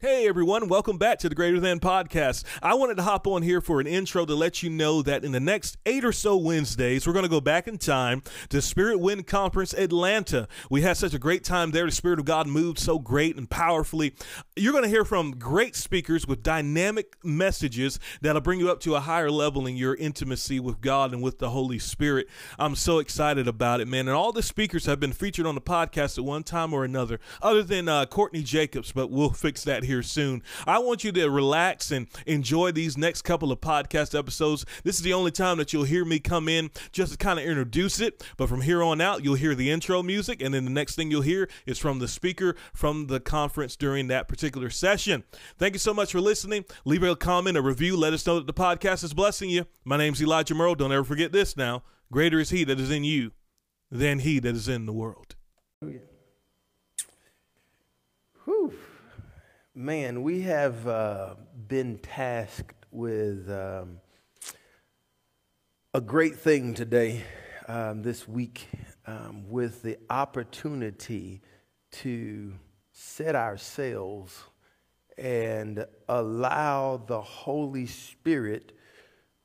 [0.00, 2.44] Hey everyone, welcome back to the Greater Than Podcast.
[2.62, 5.32] I wanted to hop on here for an intro to let you know that in
[5.32, 9.00] the next eight or so Wednesdays, we're going to go back in time to Spirit
[9.00, 10.46] Wind Conference Atlanta.
[10.70, 11.84] We had such a great time there.
[11.84, 14.14] The Spirit of God moved so great and powerfully.
[14.54, 18.94] You're going to hear from great speakers with dynamic messages that'll bring you up to
[18.94, 22.28] a higher level in your intimacy with God and with the Holy Spirit.
[22.56, 24.06] I'm so excited about it, man.
[24.06, 27.18] And all the speakers have been featured on the podcast at one time or another,
[27.42, 30.42] other than uh, Courtney Jacobs, but we'll fix that here soon.
[30.66, 34.64] I want you to relax and enjoy these next couple of podcast episodes.
[34.84, 37.44] This is the only time that you'll hear me come in just to kind of
[37.44, 38.22] introduce it.
[38.36, 41.10] But from here on out, you'll hear the intro music, and then the next thing
[41.10, 45.24] you'll hear is from the speaker from the conference during that particular session.
[45.58, 46.64] Thank you so much for listening.
[46.84, 47.96] Leave a comment, a review.
[47.96, 49.66] Let us know that the podcast is blessing you.
[49.84, 50.74] My name's Elijah Merle.
[50.74, 51.82] Don't ever forget this now.
[52.12, 53.32] Greater is he that is in you
[53.90, 55.34] than he that is in the world.
[55.80, 56.00] Whew.
[59.80, 61.36] Man, we have uh,
[61.68, 64.00] been tasked with um,
[65.94, 67.22] a great thing today,
[67.68, 68.66] um, this week,
[69.06, 71.42] um, with the opportunity
[71.92, 72.54] to
[72.90, 74.42] set ourselves
[75.16, 78.76] and allow the Holy Spirit,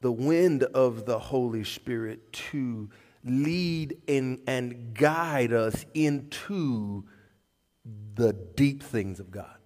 [0.01, 2.89] the wind of the Holy Spirit, to
[3.23, 7.03] lead and, and guide us into
[8.15, 9.57] the deep things of God.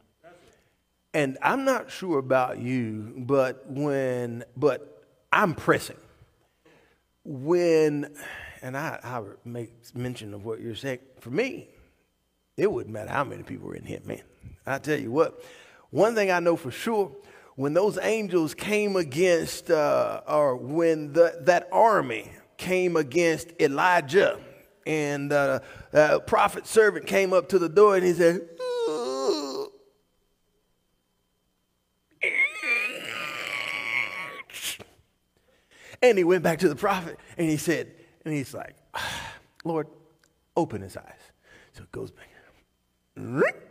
[1.14, 5.98] And I'm not sure about you, but when, but I'm pressing.
[7.24, 8.14] When,
[8.62, 11.70] and I, I make mention of what you're saying, for me,
[12.56, 14.22] it wouldn't matter how many people were in here, man.
[14.66, 15.44] I tell you what,
[15.90, 17.16] one thing I know for sure,
[17.56, 24.40] when those angels came against, uh, or when the, that army came against Elijah,
[24.86, 25.60] and uh,
[26.28, 28.48] prophet servant came up to the door and he said,
[36.02, 37.92] And he went back to the prophet and he said,
[38.26, 38.76] and he's like,
[39.64, 39.88] Lord,
[40.56, 41.32] open his eyes.
[41.74, 42.28] So it goes back.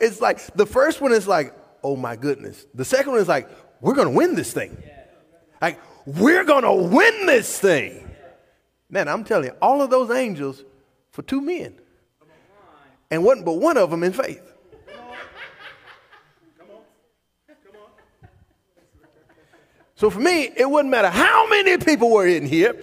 [0.00, 2.66] It's like the first one is like, oh my goodness.
[2.74, 3.48] The second one is like,
[3.80, 4.76] we're to win this thing.
[5.60, 8.08] Like, we're to win this thing.
[8.90, 10.64] Man, I'm telling you, all of those angels
[11.10, 11.74] for two men.
[13.10, 14.47] And one, but one of them in faith.
[19.98, 22.80] So for me, it wouldn't matter how many people were in here.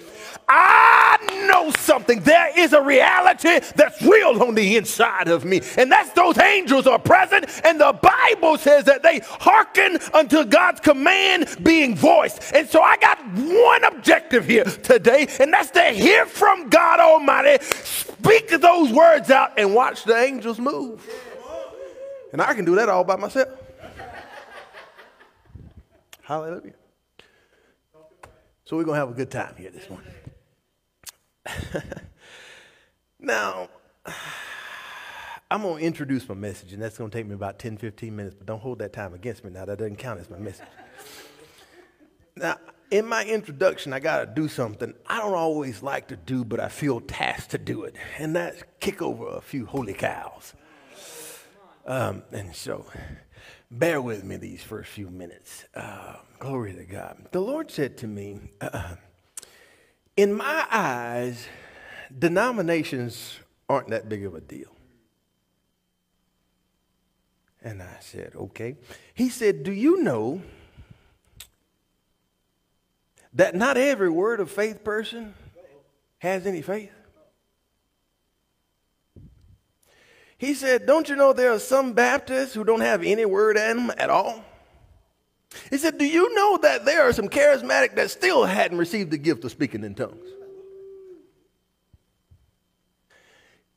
[0.50, 1.18] I
[1.48, 2.20] know something.
[2.20, 5.62] There is a reality that's real on the inside of me.
[5.78, 7.46] And that's those angels are present.
[7.64, 12.54] And the Bible says that they hearken unto God's command being voiced.
[12.54, 17.64] And so I got one objective here today, and that's to hear from God Almighty,
[17.64, 21.02] speak those words out, and watch the angels move.
[22.34, 23.48] And I can do that all by myself.
[26.24, 26.74] Hallelujah.
[28.66, 30.12] So we're going to have a good time here this morning.
[33.20, 33.70] now,
[35.52, 38.16] I'm going to introduce my message, and that's going to take me about 10, 15
[38.16, 39.66] minutes, but don't hold that time against me now.
[39.66, 40.66] That doesn't count as my message.
[42.36, 42.58] now,
[42.90, 46.60] in my introduction, I got to do something I don't always like to do, but
[46.60, 50.56] I feel tasked to do it, and that's kick over a few holy cows.
[51.86, 52.88] Um, and so,
[53.78, 55.66] bear with me these first few minutes.
[55.76, 57.28] Uh, glory to God.
[57.32, 58.96] The Lord said to me, uh,
[60.16, 61.48] In my eyes,
[62.18, 64.72] denominations aren't that big of a deal.
[67.62, 68.78] And I said, Okay.
[69.14, 70.42] He said, Do you know
[73.34, 75.34] that not every word of faith person
[76.20, 76.92] has any faith?
[80.46, 83.78] He said, Don't you know there are some Baptists who don't have any word in
[83.78, 84.46] them at all?
[85.72, 89.18] He said, Do you know that there are some charismatic that still hadn't received the
[89.18, 90.28] gift of speaking in tongues?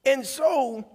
[0.05, 0.87] And so,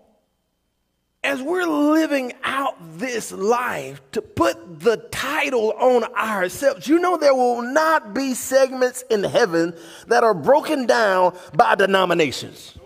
[1.23, 7.33] as we're living out this life to put the title on ourselves, you know there
[7.33, 12.77] will not be segments in heaven that are broken down by denominations.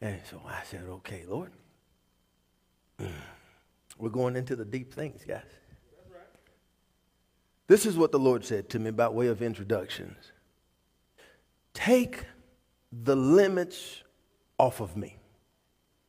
[0.00, 1.50] And so I said, okay, Lord,
[3.00, 3.10] mm.
[3.98, 5.42] we're going into the deep things, guys.
[7.66, 10.32] This is what the Lord said to me by way of introductions.
[11.74, 12.24] Take
[12.90, 14.02] the limits
[14.58, 15.16] off of me.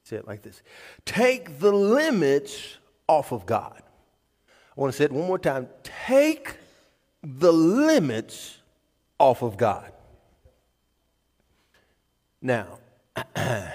[0.03, 0.63] Say it like this
[1.05, 2.77] Take the limits
[3.07, 3.81] off of God.
[4.77, 5.67] I want to say it one more time.
[5.83, 6.55] Take
[7.21, 8.57] the limits
[9.19, 9.91] off of God.
[12.41, 12.79] Now,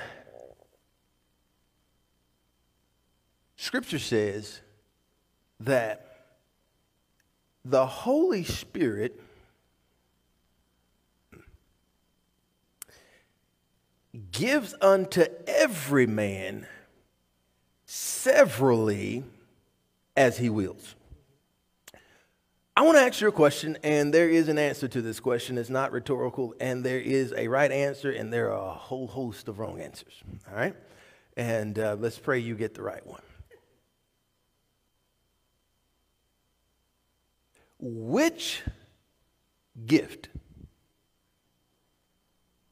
[3.56, 4.61] Scripture says
[5.61, 6.26] that
[7.64, 9.20] the Holy Spirit
[14.31, 16.67] gives unto every man
[17.87, 19.25] severally
[20.17, 20.94] as he wills.
[22.76, 25.59] I want to ask you a question, and there is an answer to this question.
[25.59, 29.47] It's not rhetorical, and there is a right answer, and there are a whole host
[29.47, 30.25] of wrong answers.
[30.50, 30.75] All right?
[31.37, 33.23] And uh, let's pray you get the right one.
[37.79, 38.62] Which
[39.87, 40.31] gift,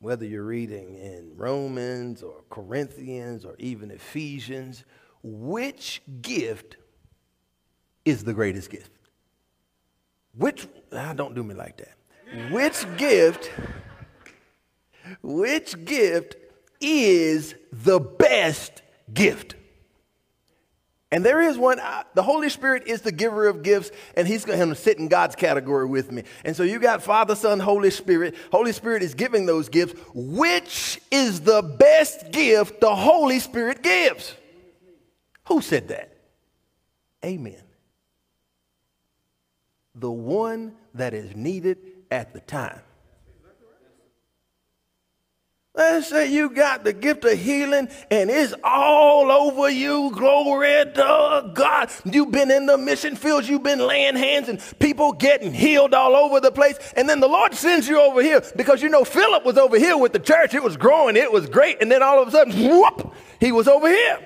[0.00, 4.84] whether you're reading in Romans or Corinthians or even Ephesians,
[5.22, 6.76] which gift
[8.04, 8.90] is the greatest gift?
[10.36, 12.50] Which, ah, don't do me like that.
[12.50, 13.50] Which gift,
[15.22, 16.36] which gift
[16.80, 18.82] is the best
[19.12, 19.56] gift?
[21.10, 21.78] And there is one,
[22.14, 25.36] the Holy Spirit is the giver of gifts, and He's going to sit in God's
[25.36, 26.24] category with me.
[26.42, 28.34] And so you got Father, Son, Holy Spirit.
[28.50, 29.92] Holy Spirit is giving those gifts.
[30.14, 34.34] Which is the best gift the Holy Spirit gives?
[35.48, 36.16] Who said that?
[37.22, 37.62] Amen.
[39.94, 41.78] The one that is needed
[42.10, 42.80] at the time.
[45.74, 50.10] Let's say you got the gift of healing and it's all over you.
[50.12, 51.90] Glory to God.
[52.04, 56.14] You've been in the mission fields, you've been laying hands and people getting healed all
[56.14, 56.76] over the place.
[56.94, 59.96] And then the Lord sends you over here because you know Philip was over here
[59.96, 60.52] with the church.
[60.52, 61.80] It was growing, it was great.
[61.80, 64.18] And then all of a sudden, whoop, he was over here.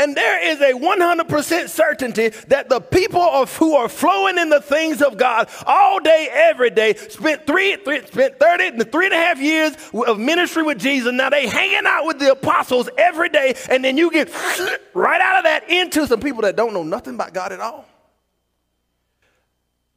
[0.00, 4.62] And there is a 100% certainty that the people of, who are flowing in the
[4.62, 9.18] things of God all day, every day, spent three, three spent 30, three and a
[9.18, 11.12] half years of ministry with Jesus.
[11.12, 14.30] Now they hanging out with the apostles every day, and then you get
[14.94, 17.84] right out of that into some people that don't know nothing about God at all.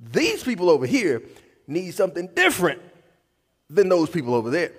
[0.01, 1.23] These people over here
[1.65, 2.81] need something different
[3.69, 4.73] than those people over there.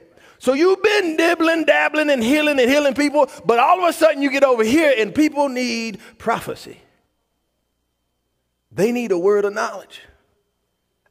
[0.45, 4.21] So you've been nibbling, dabbling, and healing and healing people, but all of a sudden
[4.21, 6.83] you get over here and people need prophecy.
[8.71, 10.03] They need a word of knowledge.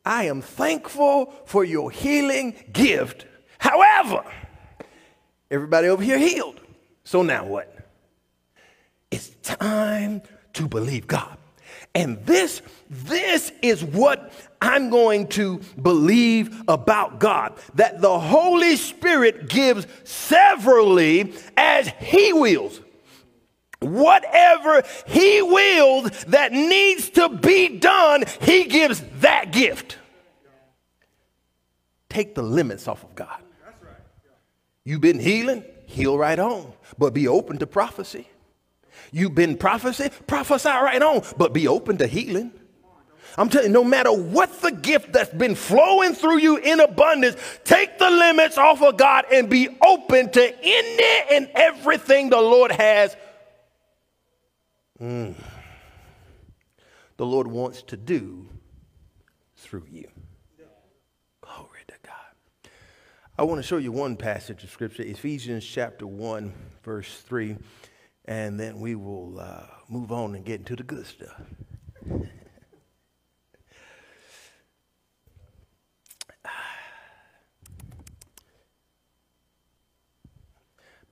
[0.06, 3.26] I am thankful for your healing gift.
[3.58, 4.24] However,
[5.50, 6.62] everybody over here healed.
[7.04, 7.76] So now what?
[9.10, 10.22] It's time
[10.54, 11.40] to believe God.
[11.96, 14.32] And this, this is what
[14.62, 22.80] I'm going to believe about God that the Holy Spirit gives severally as He wills.
[23.80, 29.98] Whatever He wills that needs to be done, He gives that gift.
[32.10, 33.42] Take the limits off of God.
[34.86, 38.28] You've been healing, heal right on, but be open to prophecy.
[39.14, 42.52] You've been prophecy, prophesy right on, but be open to healing.
[43.38, 47.38] I'm telling you, no matter what the gift that's been flowing through you in abundance,
[47.64, 52.72] take the limits off of God and be open to any and everything the Lord
[52.72, 53.16] has.
[55.00, 55.36] Mm.
[57.18, 58.50] The Lord wants to do
[59.58, 60.10] through you.
[61.42, 62.72] Glory to God.
[63.38, 66.52] I want to show you one passage of scripture, Ephesians chapter 1,
[66.84, 67.58] verse 3,
[68.26, 71.42] and then we will uh, move on and get into the good stuff.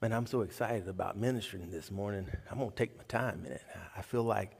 [0.02, 2.28] Man, I'm so excited about ministering this morning.
[2.50, 3.62] I'm going to take my time in it.
[3.96, 4.58] I feel like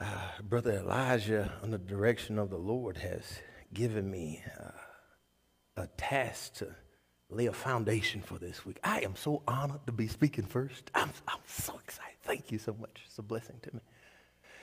[0.00, 3.40] uh, Brother Elijah, under the direction of the Lord, has
[3.72, 4.70] given me uh,
[5.76, 6.74] a task to
[7.30, 8.78] lay a foundation for this week.
[8.84, 10.90] I am so honored to be speaking first.
[10.94, 12.16] I'm, I'm so excited.
[12.22, 13.02] Thank you so much.
[13.06, 13.80] It's a blessing to me.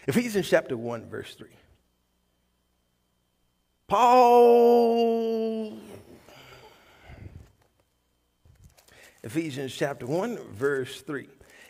[0.08, 1.48] Ephesians chapter 1, verse 3.
[3.88, 5.78] Paul
[9.24, 11.28] Ephesians chapter 1, verse 3.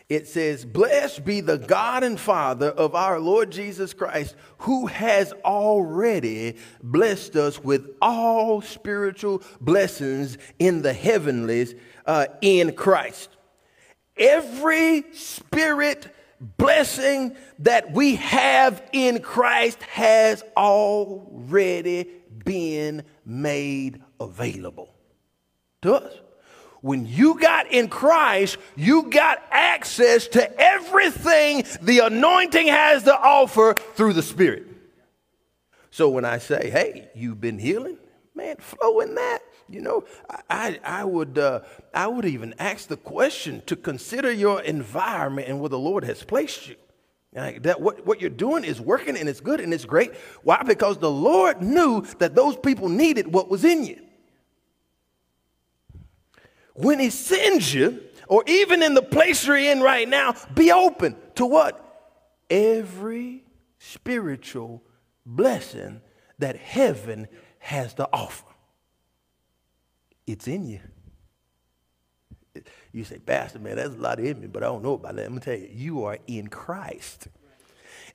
[0.08, 5.32] It says, Blessed be the God and Father of our Lord Jesus Christ, who has
[5.44, 11.74] already blessed us with all spiritual blessings in the heavenlies
[12.06, 13.30] uh, in Christ.
[14.16, 22.08] Every spirit blessing that we have in Christ has already
[22.44, 24.94] been made available
[25.82, 26.21] to us.
[26.82, 33.74] When you got in Christ, you got access to everything the anointing has to offer
[33.94, 34.66] through the Spirit.
[35.90, 37.98] So when I say, hey, you've been healing,
[38.34, 39.40] man, flow in that.
[39.68, 40.04] You know,
[40.50, 41.60] I, I, would, uh,
[41.94, 46.24] I would even ask the question to consider your environment and where the Lord has
[46.24, 46.74] placed you.
[47.34, 50.14] Like that what, what you're doing is working and it's good and it's great.
[50.42, 50.62] Why?
[50.62, 54.02] Because the Lord knew that those people needed what was in you.
[56.74, 61.16] When He sends you, or even in the place you're in right now, be open
[61.34, 61.78] to what?
[62.48, 63.44] Every
[63.78, 64.82] spiritual
[65.26, 66.00] blessing
[66.38, 68.46] that heaven has to offer.
[70.26, 70.80] It's in you.
[72.92, 75.22] You say, Pastor, man, that's a lot in me, but I don't know about that.
[75.22, 77.28] Let me tell you, you are in Christ.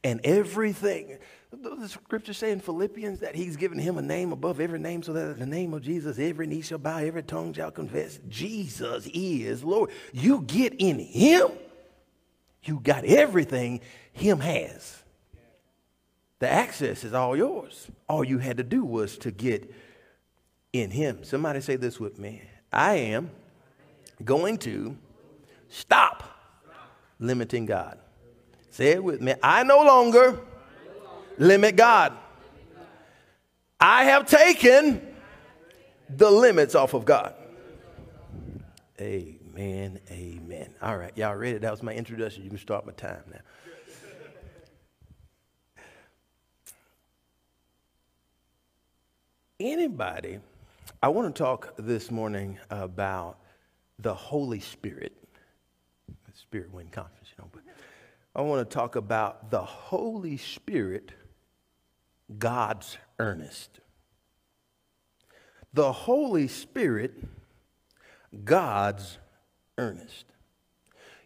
[0.03, 1.17] And everything,
[1.51, 5.13] the scripture say in Philippians that he's given him a name above every name, so
[5.13, 9.63] that the name of Jesus, every knee shall bow, every tongue shall confess Jesus is
[9.63, 9.91] Lord.
[10.11, 11.51] You get in him,
[12.63, 15.03] you got everything him has.
[16.39, 17.87] The access is all yours.
[18.07, 19.73] All you had to do was to get
[20.73, 21.23] in him.
[21.23, 22.43] Somebody say this with me.
[22.71, 23.31] I am
[24.23, 24.97] going to
[25.69, 26.23] stop
[27.19, 27.97] limiting God.
[28.69, 29.33] Say it with me.
[29.41, 30.39] I no longer
[31.37, 32.13] limit God.
[33.79, 35.01] I have taken
[36.09, 37.33] the limits off of God.
[38.99, 39.99] Amen.
[40.09, 40.73] Amen.
[40.81, 41.15] All right.
[41.15, 41.59] Y'all ready?
[41.59, 42.43] That was my introduction.
[42.43, 43.39] You can start my time now.
[49.59, 50.39] Anybody,
[51.01, 53.39] I want to talk this morning about
[53.99, 55.13] the Holy Spirit.
[56.35, 57.63] Spirit Wind Conference, you know, but
[58.35, 61.11] I want to talk about the Holy Spirit,
[62.37, 63.79] God's earnest.
[65.73, 67.13] The Holy Spirit,
[68.43, 69.17] God's
[69.77, 70.25] earnest.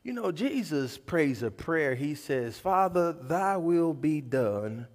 [0.04, 1.96] You know, Jesus prays a prayer.
[1.96, 4.88] He says, Father, thy will be done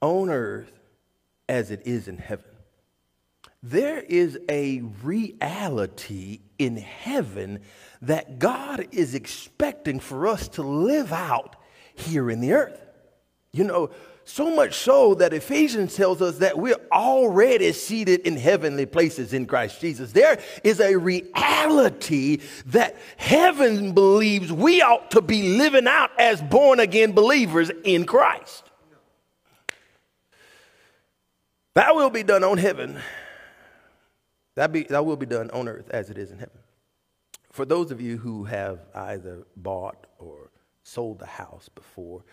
[0.00, 0.72] on earth
[1.48, 2.44] as it is in heaven.
[3.62, 7.60] There is a reality in heaven
[8.02, 11.56] that God is expecting for us to live out
[11.94, 12.80] here in the earth.
[13.52, 13.90] You know,
[14.28, 19.46] so much so that Ephesians tells us that we're already seated in heavenly places in
[19.46, 20.12] Christ Jesus.
[20.12, 26.80] There is a reality that heaven believes we ought to be living out as born
[26.80, 28.64] again believers in Christ.
[31.74, 33.00] That will be done on heaven
[34.58, 36.58] that, be, that will be done on earth as it is in heaven.
[37.52, 40.50] For those of you who have either bought or
[40.82, 42.24] sold a house before,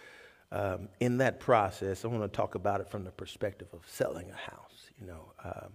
[0.52, 4.30] um, in that process, I want to talk about it from the perspective of selling
[4.30, 4.90] a house.
[5.00, 5.70] You know, um,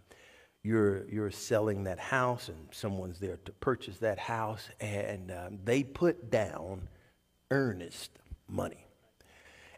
[0.62, 5.82] you're, you're selling that house and someone's there to purchase that house, and um, they
[5.82, 6.88] put down
[7.50, 8.10] earnest
[8.48, 8.86] money.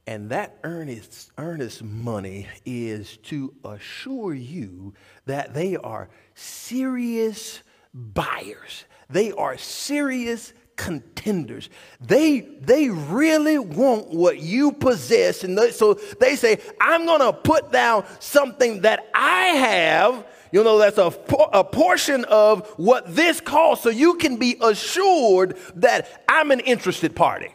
[0.07, 4.95] And that earnest, earnest money is to assure you
[5.27, 7.63] that they are serious
[7.95, 8.85] buyers.
[9.09, 11.69] They are serious contenders.
[12.01, 15.45] They, they really want what you possess.
[15.45, 20.27] And they, so they say, I'm going to put down something that I have.
[20.51, 21.13] You know, that's a,
[21.53, 27.17] a portion of what this costs, so you can be assured that I'm an interested
[27.17, 27.49] party.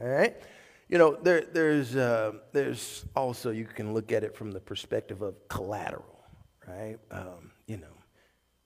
[0.00, 0.36] All right?
[0.88, 5.22] You know, there, there's, uh, there's also, you can look at it from the perspective
[5.22, 6.24] of collateral,
[6.66, 6.98] right?
[7.12, 7.94] Um, you know,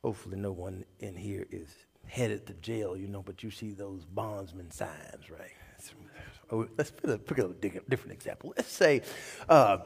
[0.03, 1.69] hopefully no one in here is
[2.07, 5.51] headed to jail, you know, but you see those bondsman signs, right?
[6.51, 8.53] Oh, let's put a different example.
[8.57, 9.03] Let's say
[9.49, 9.79] uh,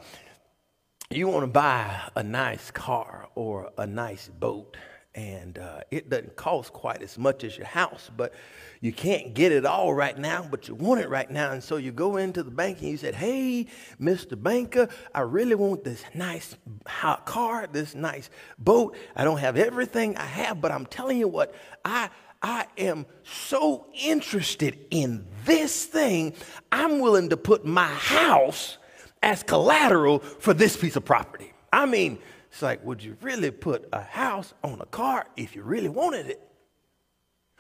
[1.11, 4.77] you want to buy a nice car or a nice boat
[5.15, 8.35] and uh, it doesn't cost quite as much as your house, but
[8.81, 11.53] you can't get it all right now, but you want it right now.
[11.53, 13.67] And so you go into the bank and you said, Hey,
[14.01, 14.41] Mr.
[14.41, 16.57] Banker, I really want this nice
[16.87, 18.97] hot car, this nice boat.
[19.17, 21.55] I don't have everything I have, but I'm telling you what,
[21.85, 22.11] I,
[22.43, 26.35] I am so interested in this thing,
[26.71, 28.79] I'm willing to put my house
[29.23, 31.53] as collateral for this piece of property.
[31.73, 32.19] I mean,
[32.51, 36.27] it's like, would you really put a house on a car if you really wanted
[36.27, 36.48] it?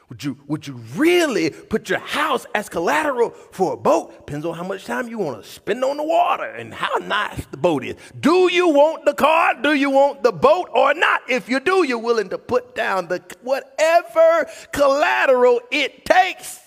[0.08, 4.26] Would you, would you really put your house as collateral for a boat?
[4.26, 7.44] Depends on how much time you want to spend on the water and how nice
[7.50, 7.96] the boat is.
[8.18, 9.60] Do you want the car?
[9.60, 11.22] Do you want the boat or not?
[11.28, 16.60] If you do, you're willing to put down the whatever collateral it takes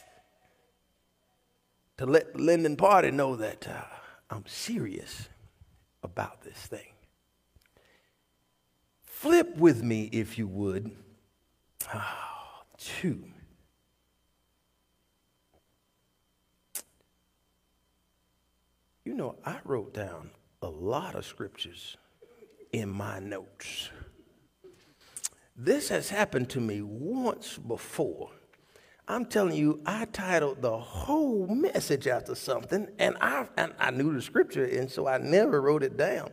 [1.98, 3.83] to let the lending party know that uh,
[4.29, 5.29] I'm serious
[6.03, 6.93] about this thing.
[9.03, 10.91] Flip with me, if you would,
[11.93, 12.01] oh,
[12.79, 13.24] to
[19.05, 20.31] You know, I wrote down
[20.62, 21.98] a lot of scriptures
[22.72, 23.89] in my notes
[25.55, 28.31] This has happened to me once before.
[29.08, 34.13] I'm telling you, I titled the whole message after something, and I, and I knew
[34.13, 36.31] the scripture, and so I never wrote it down.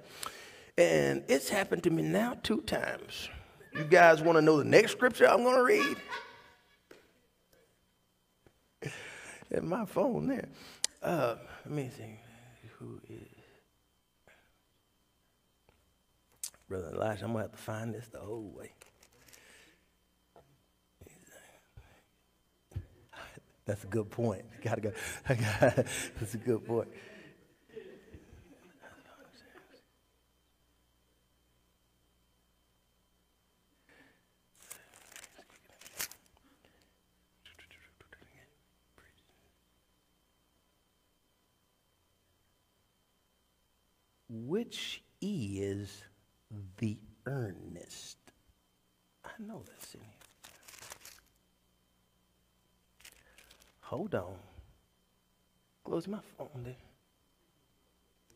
[0.76, 3.28] And it's happened to me now two times.
[3.74, 5.96] You guys want to know the next scripture I'm going to read?
[9.50, 10.48] In my phone there.
[11.02, 12.27] Uh, let me see.
[12.78, 13.26] Who is?
[16.68, 18.72] Brother Elijah, I'm to have to find this the whole way.
[23.68, 24.44] That's a good point.
[24.62, 24.92] Gotta go.
[25.28, 26.88] That's a good point.
[44.28, 46.02] Which is
[46.78, 48.18] the earnest?
[49.24, 50.10] I know that's in here.
[53.80, 54.34] Hold on.
[55.84, 56.76] Close my phone there.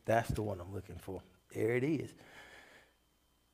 [0.05, 1.21] That's the one I'm looking for.
[1.53, 2.13] There it is.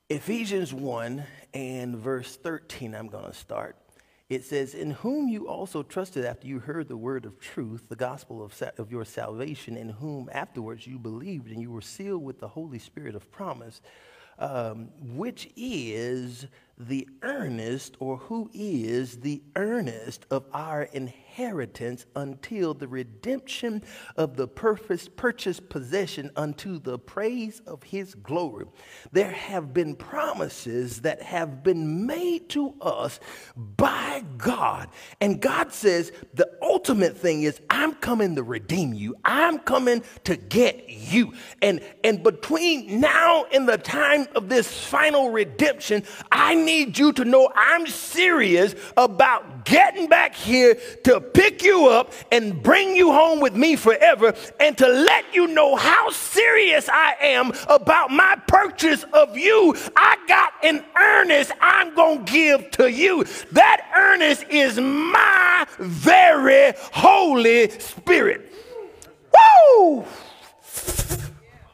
[0.08, 3.76] Ephesians 1 and verse 13, I'm going to start.
[4.30, 7.96] It says, In whom you also trusted after you heard the word of truth, the
[7.96, 12.24] gospel of, sa- of your salvation, in whom afterwards you believed, and you were sealed
[12.24, 13.82] with the Holy Spirit of promise,
[14.38, 16.46] um, which is
[16.80, 23.84] the earnest, or who is the earnest of our inheritance until the redemption
[24.16, 28.66] of the purchased possession unto the praise of his glory.
[29.12, 33.20] There have been promises that have been made to us
[33.56, 34.90] by God.
[35.20, 40.38] And God says the ultimate thing is, I'm coming to redeem you, I'm coming to
[40.38, 41.34] get you.
[41.62, 47.26] And, and between now and the time of this final redemption, I need you to
[47.26, 53.40] know I'm serious about getting back here to pick you up and bring you home
[53.40, 59.04] with me forever and to let you know how serious I am about my purchase
[59.14, 59.76] of you.
[59.96, 63.24] I got an earnest I'm going to give to you.
[63.52, 68.52] That earnest is my very Holy Spirit.
[69.34, 70.06] Woo!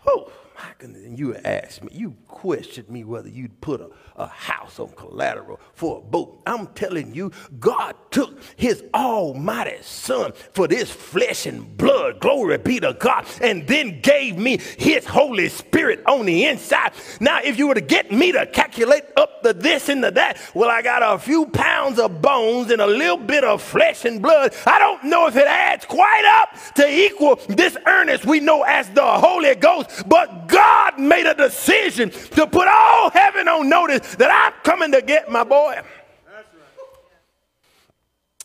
[0.07, 1.03] Oh, my goodness.
[1.03, 5.59] And you asked me, you questioned me whether you'd put a a house on collateral
[5.73, 6.41] for a boat.
[6.45, 12.79] I'm telling you, God took his almighty son for this flesh and blood, glory be
[12.79, 16.93] to God, and then gave me his Holy Spirit on the inside.
[17.19, 20.39] Now, if you were to get me to calculate up the this and the that,
[20.53, 24.21] well, I got a few pounds of bones and a little bit of flesh and
[24.21, 24.55] blood.
[24.65, 28.89] I don't know if it adds quite up to equal this earnest we know as
[28.91, 34.31] the Holy Ghost, but God made a decision to put all heaven on notice that
[34.31, 35.81] I'm coming to get my boy.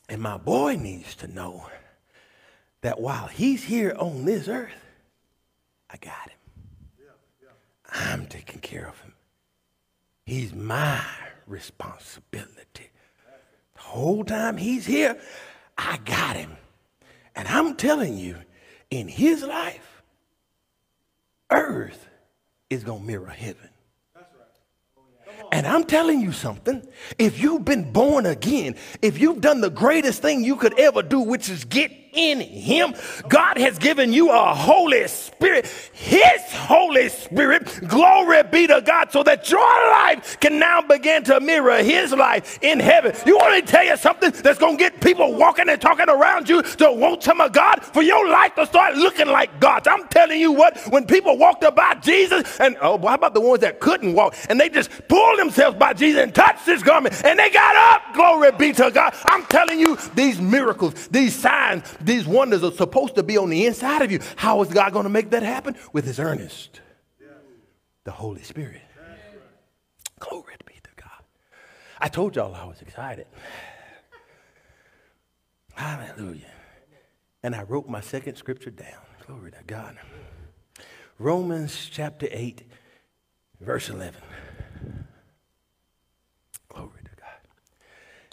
[0.08, 1.66] And my boy needs to know
[2.80, 4.72] that while he's here on this earth,
[5.88, 6.38] I got him.
[7.92, 9.14] I'm taking care of him.
[10.24, 11.00] He's my
[11.46, 12.90] responsibility.
[13.74, 15.20] The whole time he's here,
[15.76, 16.56] I got him.
[17.34, 18.36] And I'm telling you,
[18.90, 20.02] in his life,
[21.50, 22.08] earth
[22.68, 23.69] is going to mirror heaven.
[25.52, 26.86] And I'm telling you something.
[27.18, 31.20] If you've been born again, if you've done the greatest thing you could ever do,
[31.20, 32.94] which is get in him.
[33.28, 37.80] God has given you a Holy Spirit, his Holy Spirit.
[37.86, 42.58] Glory be to God, so that your life can now begin to mirror his life
[42.62, 43.14] in heaven.
[43.26, 46.08] You want me to tell you something that's going to get people walking and talking
[46.08, 49.88] around you to want some of God for your life to start looking like God's.
[49.88, 53.60] I'm telling you what, when people walked about Jesus, and oh, how about the ones
[53.60, 57.38] that couldn't walk, and they just pulled themselves by Jesus and touched his garment, and
[57.38, 58.14] they got up.
[58.14, 59.14] Glory be to God.
[59.26, 63.66] I'm telling you, these miracles, these signs, these wonders are supposed to be on the
[63.66, 64.20] inside of you.
[64.36, 65.76] How is God going to make that happen?
[65.92, 66.80] With his earnest,
[68.04, 68.82] the Holy Spirit.
[70.18, 71.24] Glory be to God.
[71.98, 73.26] I told y'all I was excited.
[75.74, 76.52] Hallelujah.
[77.42, 79.00] And I wrote my second scripture down.
[79.26, 79.96] Glory to God.
[81.18, 82.62] Romans chapter 8,
[83.60, 84.20] verse 11.
[86.68, 87.40] Glory to God.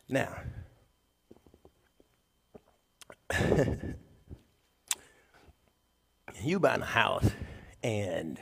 [0.09, 0.35] Now,
[6.43, 7.29] you buying a house
[7.83, 8.39] and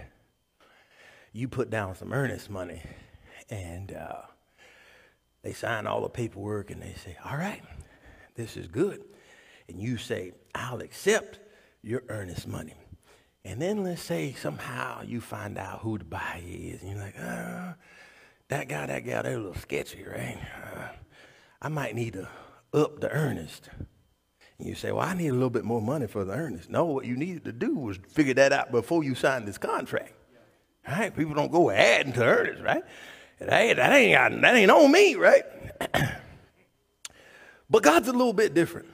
[1.33, 2.81] you put down some earnest money
[3.49, 4.21] and uh,
[5.43, 7.61] they sign all the paperwork and they say, all right,
[8.35, 9.03] this is good.
[9.67, 11.39] And you say, I'll accept
[11.81, 12.75] your earnest money.
[13.43, 17.19] And then let's say somehow you find out who the buyer is and you're like,
[17.19, 17.73] uh,
[18.47, 20.39] that guy, that guy, they're a little sketchy, right?
[20.75, 20.87] Uh,
[21.61, 22.27] I might need to
[22.73, 23.69] up the earnest.
[24.59, 26.69] You say, well, I need a little bit more money for the earnest.
[26.69, 30.13] No, what you needed to do was figure that out before you signed this contract.
[30.87, 31.15] Right?
[31.15, 32.83] People don't go adding to earnest, right?
[33.39, 35.43] That ain't, that ain't, that ain't on me, right?
[37.69, 38.87] but God's a little bit different.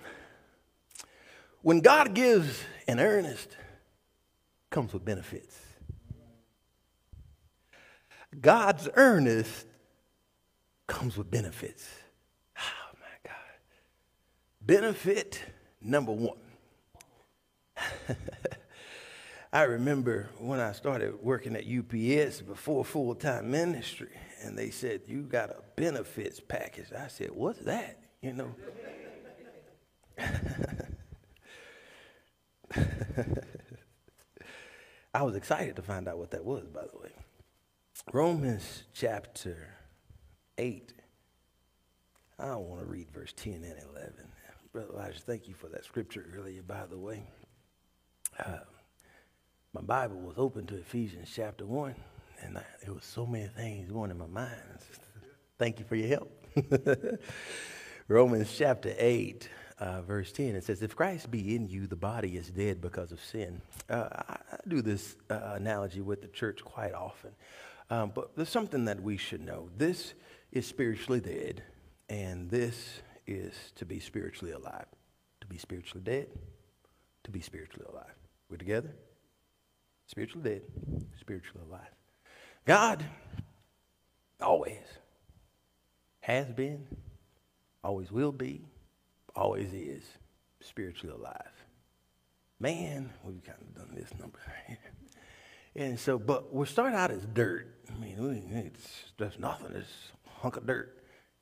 [1.62, 3.56] When God gives an earnest,
[4.72, 5.60] comes with benefits.
[8.40, 9.68] God's earnest
[10.88, 11.88] comes with benefits.
[12.58, 13.36] Oh my God.
[14.62, 15.40] Benefit
[15.82, 16.38] number one.
[19.54, 24.12] I remember when I started working at UPS before full time ministry,
[24.44, 26.94] and they said, You got a benefits package.
[26.98, 28.00] I said, What's that?
[28.22, 28.56] You know?
[35.14, 37.12] I was excited to find out what that was, by the way.
[38.14, 39.76] Romans chapter
[40.58, 40.94] 8.
[42.40, 44.14] I want to read verse 10 and 11.
[44.74, 47.24] Brother Elijah, thank you for that scripture earlier, by the way.
[48.40, 48.60] Uh,
[49.74, 51.94] my Bible was open to Ephesians chapter 1,
[52.44, 54.56] and I, there was so many things going in my mind.
[55.60, 56.46] Thank you for your help.
[58.08, 62.38] Romans chapter 8, uh, verse 10, it says, If Christ be in you, the body
[62.38, 63.62] is dead because of sin.
[63.90, 67.32] Uh, I, I, do this uh, analogy with the church quite often.
[67.90, 69.68] Um, but there's something that we should know.
[69.78, 70.14] This
[70.54, 71.62] is spiritually dead,
[72.08, 74.86] and this is to be spiritually alive.
[75.42, 76.28] To be spiritually dead,
[77.24, 78.16] to be spiritually alive.
[78.50, 78.94] We're together?
[80.08, 80.62] Spiritually dead,
[81.20, 81.92] spiritually alive.
[82.66, 83.04] God
[84.40, 84.84] always
[86.22, 86.86] has been,
[87.84, 88.66] always will be,
[89.36, 90.04] always is
[90.60, 91.66] spiritually alive.
[92.60, 94.40] Man, we've kind of done this number.
[95.76, 97.76] and so, but we start out as dirt.
[97.90, 99.76] I mean, it's just nothing.
[99.76, 101.01] It's a hunk of dirt.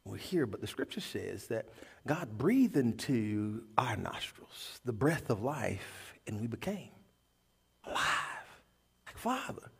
[0.10, 1.70] We're here, but the scripture says that
[2.08, 6.90] God breathed into our nostrils the breath of life, and we became
[7.86, 8.00] alive.
[9.06, 9.72] Like Father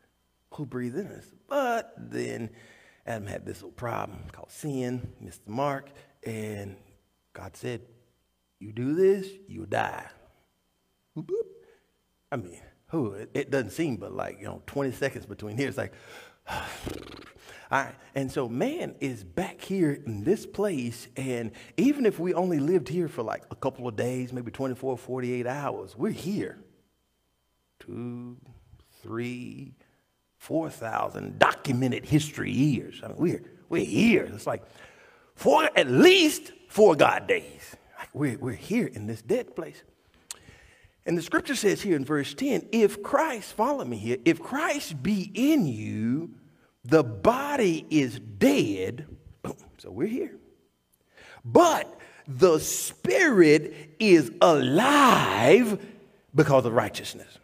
[0.54, 1.24] who breathed in us.
[1.48, 2.50] But then
[3.06, 5.88] Adam had this little problem called sin, missed the mark,
[6.22, 6.76] and
[7.32, 7.80] God said,
[8.60, 10.06] You do this, you'll die.
[11.16, 11.46] Boop, boop.
[12.30, 13.14] I mean, who?
[13.14, 15.68] It, it doesn't seem but like, you know, 20 seconds between here.
[15.68, 15.92] It's like,
[17.70, 17.94] all right.
[18.14, 21.06] And so man is back here in this place.
[21.16, 24.98] And even if we only lived here for like a couple of days, maybe 24,
[24.98, 26.58] 48 hours, we're here.
[27.78, 28.36] Two,
[29.02, 29.74] three,
[30.38, 33.00] 4,000 documented history years.
[33.04, 34.24] I mean, we're, we're here.
[34.24, 34.64] It's like
[35.36, 37.76] four, at least four God days.
[37.98, 39.82] Like we're, we're here in this dead place.
[41.06, 45.02] And the scripture says here in verse 10 if Christ, follow me here, if Christ
[45.02, 46.34] be in you,
[46.84, 49.06] the body is dead.
[49.78, 50.36] So we're here.
[51.42, 55.82] But the spirit is alive
[56.34, 57.38] because of righteousness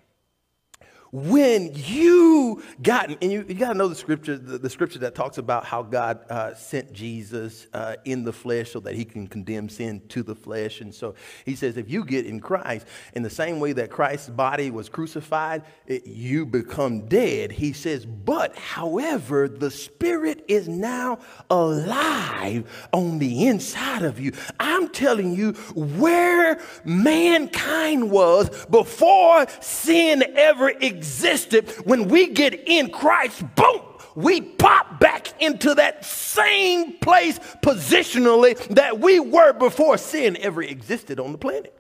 [1.16, 5.14] when you got, and you, you got to know the scripture, the, the, scripture that
[5.14, 9.26] talks about how God uh, sent Jesus uh, in the flesh so that he can
[9.26, 10.83] condemn sin to the flesh.
[10.83, 11.14] And so
[11.46, 14.90] he says, if you get in Christ, in the same way that Christ's body was
[14.90, 17.50] crucified, it, you become dead.
[17.50, 24.33] He says, but however, the spirit is now alive on the inside of you.
[24.61, 32.90] I'm telling you, where mankind was before sin ever existed existed, when we get in
[32.90, 33.83] Christ, boom,
[34.14, 41.21] we pop back into that same place positionally that we were before sin ever existed
[41.21, 41.73] on the planet.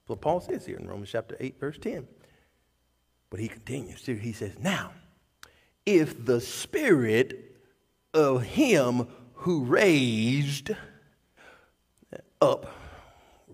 [0.00, 2.06] That's what Paul says here in Romans chapter 8, verse 10.
[3.30, 4.92] But he continues, here, he says, Now,
[5.84, 7.56] if the spirit
[8.14, 10.70] of him who raised
[12.40, 12.72] up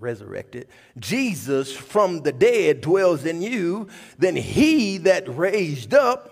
[0.05, 3.89] resurrected, Jesus from the dead dwells in you,
[4.19, 6.31] then he that raised up,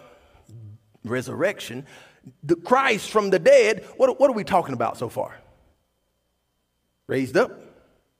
[1.04, 1.87] resurrection,
[2.44, 5.37] the Christ from the dead, what, what are we talking about so far?
[7.08, 7.58] Raised up,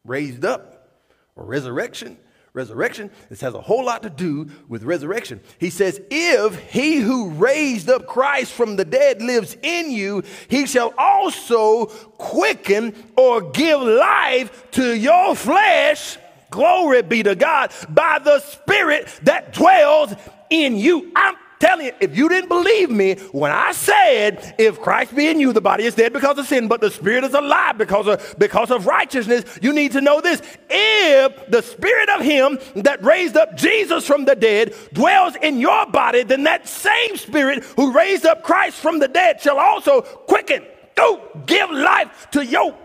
[0.05, 0.89] raised up,
[1.37, 2.17] or resurrection
[2.55, 3.11] resurrection.
[3.31, 5.41] This has a whole lot to do with resurrection.
[5.59, 10.67] He says, If he who raised up Christ from the dead lives in you, he
[10.67, 16.19] shall also quicken or give life to your flesh.
[16.51, 20.15] Glory be to God by the Spirit that dwells
[20.51, 21.11] in you.
[21.17, 25.39] I'm telling you, if you didn't believe me when I said, if Christ be in
[25.39, 28.35] you, the body is dead because of sin, but the spirit is alive because of,
[28.37, 30.43] because of righteousness, you need to know this.
[30.69, 35.87] If the spirit of him that raised up Jesus from the dead dwells in your
[35.87, 40.65] body, then that same spirit who raised up Christ from the dead shall also quicken,
[40.97, 42.77] go, give life to your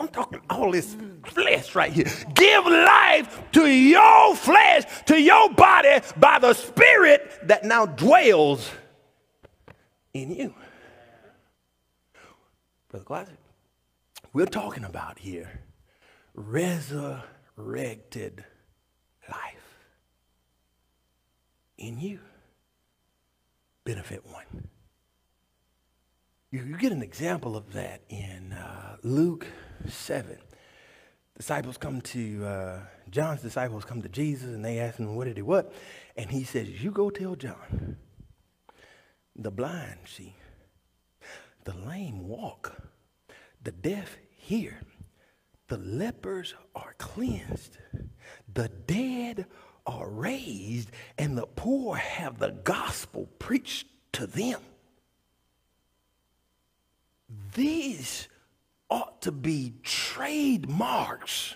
[0.00, 2.06] I'm talking all this flesh right here.
[2.34, 8.70] Give life to your flesh, to your body by the Spirit that now dwells
[10.14, 10.54] in you.
[12.88, 13.38] Brother Classic,
[14.32, 15.60] we're talking about here
[16.34, 17.24] resurrected
[19.28, 19.84] life
[21.76, 22.20] in you.
[23.84, 24.68] Benefit one.
[26.50, 29.46] You, you get an example of that in uh, Luke
[29.94, 30.38] 7.
[31.36, 35.36] Disciples come to, uh, John's disciples come to Jesus and they ask him, What did
[35.36, 35.72] he what?
[36.16, 37.96] And he says, You go tell John,
[39.36, 40.34] the blind see,
[41.64, 42.82] the lame walk,
[43.62, 44.80] the deaf hear,
[45.68, 47.78] the lepers are cleansed,
[48.52, 49.46] the dead
[49.86, 54.60] are raised, and the poor have the gospel preached to them.
[57.54, 58.28] These
[58.90, 61.54] ought to be trademarks.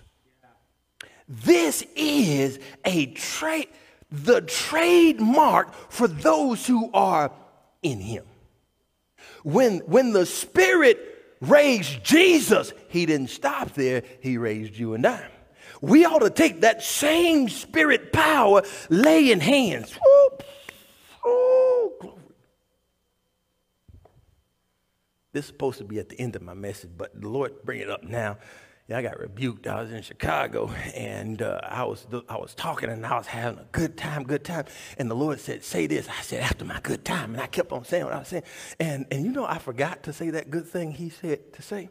[1.28, 3.68] This is a trade,
[4.10, 7.32] the trademark for those who are
[7.82, 8.24] in him.
[9.42, 10.98] When, when the Spirit
[11.40, 15.26] raised Jesus, he didn't stop there, he raised you and I.
[15.80, 19.92] We ought to take that same spirit power, laying hands.
[19.92, 20.44] Whoop.
[21.24, 22.14] Oh,
[25.32, 27.80] This is supposed to be at the end of my message, but the Lord bring
[27.80, 28.36] it up now.
[28.88, 29.66] Yeah, I got rebuked.
[29.66, 33.58] I was in Chicago, and uh, I was I was talking, and I was having
[33.58, 34.66] a good time, good time.
[34.98, 37.72] And the Lord said, "Say this." I said, "After my good time," and I kept
[37.72, 38.42] on saying what I was saying.
[38.78, 41.88] And and you know, I forgot to say that good thing He said to say.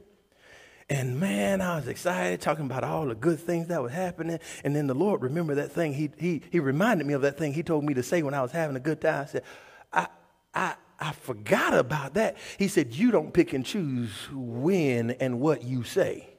[0.90, 4.40] And man, I was excited talking about all the good things that were happening.
[4.66, 5.94] And then the Lord remembered that thing.
[5.94, 8.42] He he he reminded me of that thing He told me to say when I
[8.44, 9.24] was having a good time.
[9.24, 9.44] I said,
[9.92, 10.08] "I
[10.54, 12.38] I." I forgot about that.
[12.60, 16.30] He said, You don't pick and choose when and what you say.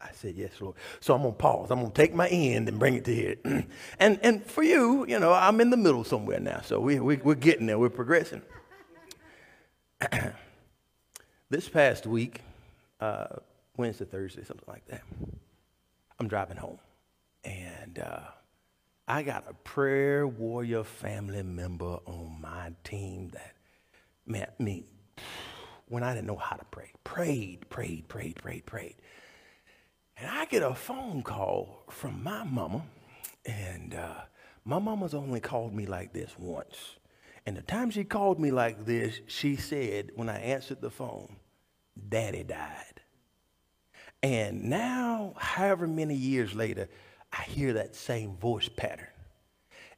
[0.00, 0.74] I said, Yes, Lord.
[0.98, 1.70] So I'm going to pause.
[1.70, 3.36] I'm going to take my end and bring it to here.
[4.00, 6.60] and, and for you, you know, I'm in the middle somewhere now.
[6.64, 8.42] So we, we, we're getting there, we're progressing.
[11.50, 12.40] this past week,
[12.98, 13.36] uh,
[13.76, 15.02] Wednesday, Thursday, something like that,
[16.18, 16.80] I'm driving home.
[17.44, 18.22] And, uh,
[19.12, 23.52] I got a prayer warrior family member on my team that,
[24.24, 24.86] man, me,
[25.86, 28.94] when I didn't know how to pray, prayed, prayed, prayed, prayed, prayed.
[30.16, 32.84] And I get a phone call from my mama,
[33.44, 34.14] and uh,
[34.64, 36.96] my mama's only called me like this once.
[37.44, 41.36] And the time she called me like this, she said, when I answered the phone,
[42.08, 43.02] Daddy died.
[44.22, 46.88] And now, however many years later,
[47.32, 49.06] I hear that same voice pattern.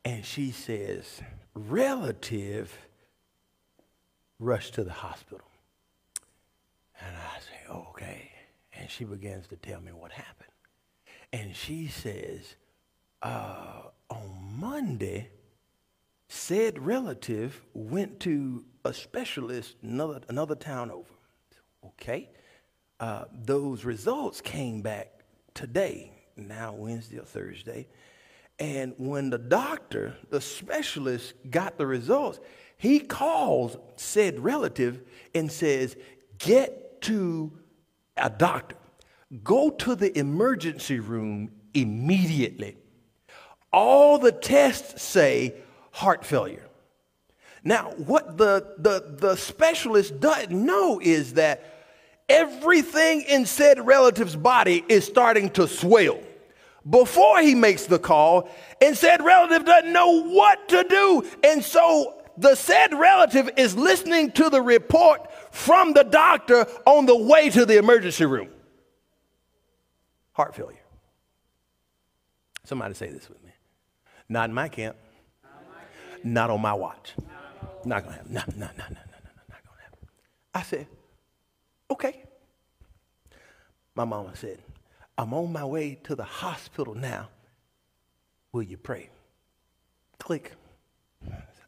[0.05, 1.20] And she says,
[1.55, 2.77] relative
[4.38, 5.47] rushed to the hospital.
[7.01, 8.31] And I say, okay.
[8.75, 10.51] And she begins to tell me what happened.
[11.33, 12.55] And she says,
[13.23, 15.31] uh, on Monday,
[16.29, 21.14] said relative went to a specialist another, another town over.
[21.85, 22.31] Okay.
[23.01, 25.11] Uh, those results came back
[25.55, 27.87] today now Wednesday or Thursday.
[28.59, 32.38] And when the doctor, the specialist, got the results,
[32.77, 35.03] he calls said relative
[35.35, 35.97] and says,
[36.38, 37.53] Get to
[38.16, 38.77] a doctor.
[39.42, 42.77] Go to the emergency room immediately.
[43.73, 45.55] All the tests say
[45.90, 46.68] heart failure.
[47.64, 51.74] Now, what the, the, the specialist doesn't know is that
[52.29, 56.21] everything in said relative's body is starting to swell.
[56.89, 62.21] Before he makes the call and said relative doesn't know what to do and so
[62.37, 67.65] the said relative is listening to the report from the doctor on the way to
[67.65, 68.49] the emergency room.
[70.33, 70.79] Heart failure.
[72.65, 73.53] Somebody say this with me.
[74.29, 74.97] Not in my camp.
[76.25, 77.13] Not on my watch.
[77.85, 78.33] Not gonna happen.
[78.33, 78.95] No no no no no no
[79.49, 80.09] not gonna happen.
[80.55, 80.87] I said
[81.90, 82.23] Okay.
[83.94, 84.59] My mama said,
[85.16, 87.29] I'm on my way to the hospital now.
[88.53, 89.11] Will you pray?
[90.18, 90.53] Click.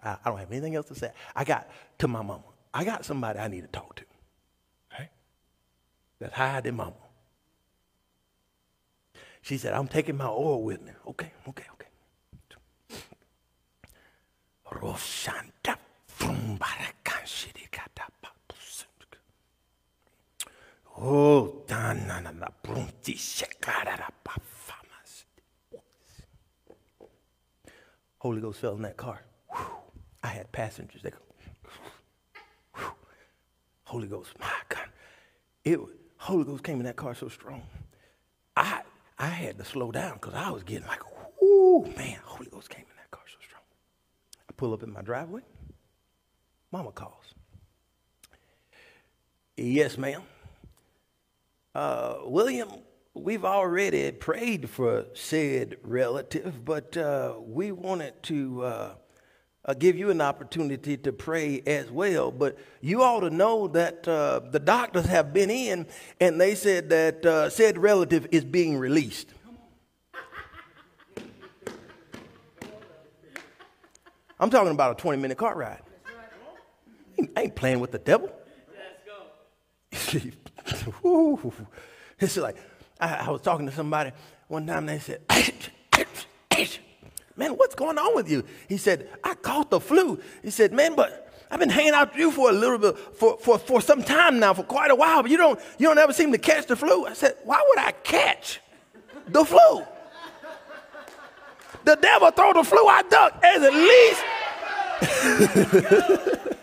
[0.02, 1.10] I, I don't have anything else to say.
[1.34, 2.42] I got to my mama.
[2.74, 4.04] I got somebody I need to talk to.
[4.98, 5.10] Right?
[6.18, 6.94] That's higher than mama.
[9.42, 10.92] She said, I'm taking my oil with me.
[11.06, 11.86] Okay, okay, okay.
[28.18, 29.22] Holy Ghost fell in that car.
[30.22, 31.02] I had passengers.
[31.02, 31.18] They go,
[33.84, 34.88] Holy Ghost, my God.
[35.64, 35.78] It,
[36.16, 37.62] Holy Ghost came in that car so strong.
[38.56, 38.80] I,
[39.18, 41.00] I had to slow down because I was getting like,
[41.96, 43.62] man, Holy Ghost came in that car so strong.
[44.48, 45.42] I pull up in my driveway.
[46.72, 47.34] Mama calls.
[49.56, 50.22] Yes, ma'am.
[51.76, 52.70] Uh, William,
[53.12, 58.94] we've already prayed for said relative, but uh, we wanted to uh,
[59.62, 62.30] uh, give you an opportunity to pray as well.
[62.30, 65.86] But you ought to know that uh, the doctors have been in
[66.18, 69.34] and they said that uh, said relative is being released.
[74.40, 75.82] I'm talking about a 20 minute car ride.
[77.36, 78.32] I ain't playing with the devil.
[82.20, 82.56] it's like,
[83.00, 84.12] I, I was talking to somebody
[84.48, 85.20] one time, they said,
[87.36, 88.44] Man, what's going on with you?
[88.68, 90.20] He said, I caught the flu.
[90.42, 93.36] He said, Man, but I've been hanging out with you for a little bit, for,
[93.38, 96.12] for, for some time now, for quite a while, but you don't, you don't ever
[96.12, 97.06] seem to catch the flu.
[97.06, 98.60] I said, Why would I catch
[99.28, 99.84] the flu?
[101.84, 103.38] The devil throw the flu, I duck.
[103.42, 104.24] As at least.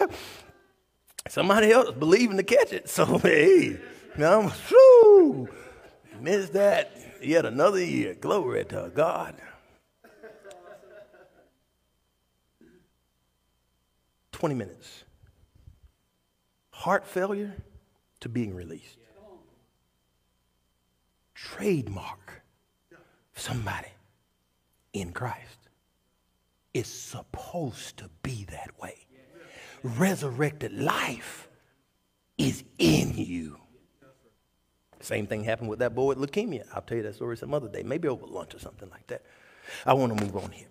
[1.28, 2.88] Somebody else believing to catch it.
[2.88, 3.78] So, hey,
[4.16, 5.48] now I'm, whew,
[6.20, 8.14] missed that yet another year.
[8.14, 9.36] Glory to God.
[14.32, 15.04] Twenty minutes.
[16.70, 17.54] Heart failure
[18.20, 18.96] to being released.
[21.34, 22.42] Trademark
[23.34, 23.88] somebody
[24.92, 25.58] in Christ.
[26.72, 29.06] is supposed to be that way.
[29.82, 31.48] Resurrected life
[32.36, 33.58] is in you.
[35.00, 36.64] Same thing happened with that boy with leukemia.
[36.74, 39.22] I'll tell you that story some other day, maybe over lunch or something like that.
[39.86, 40.66] I want to move on here.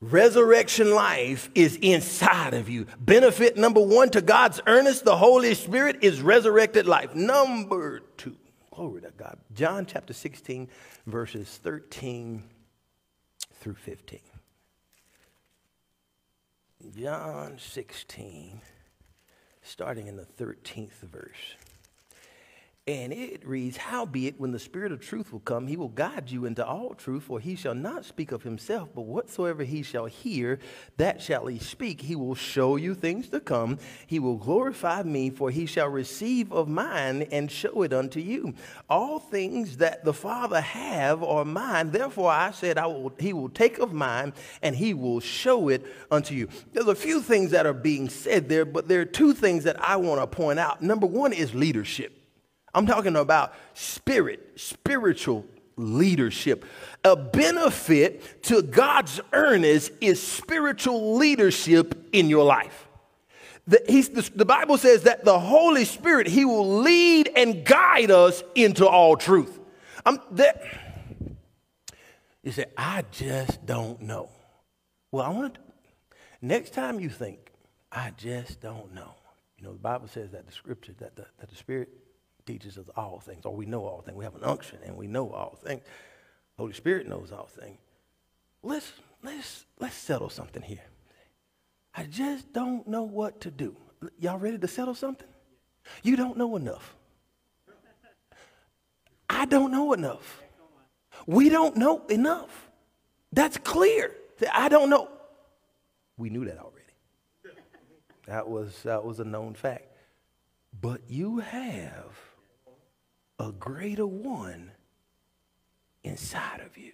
[0.00, 2.86] Resurrection life is inside of you.
[3.00, 7.14] Benefit number one to God's earnest, the Holy Spirit, is resurrected life.
[7.14, 8.36] Number two,
[8.70, 9.38] glory to God.
[9.54, 10.68] John chapter 16,
[11.06, 12.42] verses 13
[13.54, 14.20] through 15.
[16.94, 18.60] John 16,
[19.62, 21.56] starting in the 13th verse.
[22.88, 26.44] And it reads, Howbeit, when the Spirit of truth will come, he will guide you
[26.44, 30.60] into all truth, for he shall not speak of himself, but whatsoever he shall hear,
[30.96, 32.00] that shall he speak.
[32.00, 33.80] He will show you things to come.
[34.06, 38.54] He will glorify me, for he shall receive of mine and show it unto you.
[38.88, 41.90] All things that the Father have are mine.
[41.90, 45.84] Therefore I said, I will, he will take of mine and he will show it
[46.08, 46.48] unto you.
[46.72, 49.82] There's a few things that are being said there, but there are two things that
[49.82, 50.82] I want to point out.
[50.82, 52.15] Number one is leadership.
[52.76, 55.46] I'm talking about spirit, spiritual
[55.78, 56.66] leadership.
[57.04, 62.86] A benefit to God's earnest is spiritual leadership in your life.
[63.66, 68.44] The, the, the, Bible says that the Holy Spirit, He will lead and guide us
[68.54, 69.58] into all truth.
[70.04, 70.62] Um, that,
[72.42, 74.28] you say, I just don't know.
[75.10, 75.60] Well, I want to,
[76.42, 77.38] next time you think,
[77.90, 79.14] I just don't know.
[79.58, 81.88] You know, the Bible says that the scripture, that the, that the Spirit
[82.46, 84.16] teaches us all things, or we know all things.
[84.16, 85.82] We have an unction and we know all things.
[86.56, 87.78] Holy Spirit knows all things.
[88.62, 90.84] Let's let's let's settle something here.
[91.94, 93.76] I just don't know what to do.
[94.18, 95.28] Y'all ready to settle something?
[96.02, 96.94] You don't know enough.
[99.28, 100.42] I don't know enough.
[101.26, 102.70] We don't know enough.
[103.32, 104.14] That's clear.
[104.52, 105.08] I don't know.
[106.16, 106.76] We knew that already.
[108.26, 109.86] That was that was a known fact.
[110.80, 112.18] But you have
[113.46, 114.72] a greater one
[116.02, 116.92] inside of you.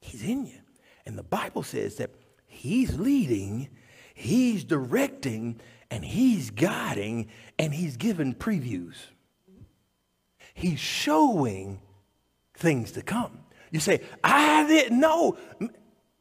[0.00, 0.60] He's in you.
[1.06, 2.10] And the Bible says that
[2.46, 3.68] He's leading,
[4.14, 8.96] He's directing, and He's guiding, and He's giving previews.
[10.54, 11.80] He's showing
[12.54, 13.40] things to come.
[13.70, 15.36] You say, I didn't know.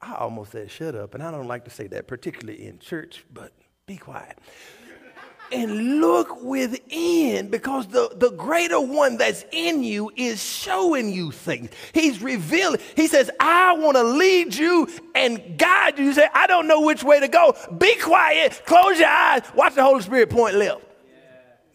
[0.01, 3.23] I almost said shut up, and I don't like to say that, particularly in church,
[3.31, 3.53] but
[3.85, 4.37] be quiet
[5.53, 11.69] and look within because the, the greater one that's in you is showing you things.
[11.93, 12.81] He's revealing.
[12.95, 16.05] He says, I want to lead you and guide you.
[16.05, 17.55] You say, I don't know which way to go.
[17.77, 20.81] Be quiet, close your eyes, watch the Holy Spirit point left.
[21.07, 21.13] Yeah.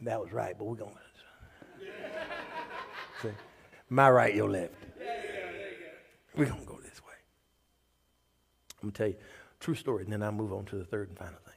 [0.03, 0.93] That was right, but we're going
[3.23, 3.25] to.
[3.29, 3.35] see
[3.89, 4.75] My right, your left.
[6.37, 7.15] We're going to go this way.
[8.83, 9.17] I'm going to tell you
[9.61, 11.48] true story, and then I'll move on to the third and final thing.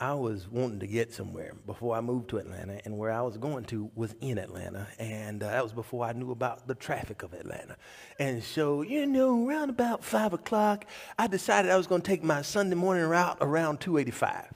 [0.00, 3.36] I was wanting to get somewhere before I moved to Atlanta, and where I was
[3.36, 7.22] going to was in Atlanta, and uh, that was before I knew about the traffic
[7.22, 7.76] of Atlanta.
[8.18, 10.86] And so, you know, around about five o'clock,
[11.18, 14.46] I decided I was going to take my Sunday morning route around 285.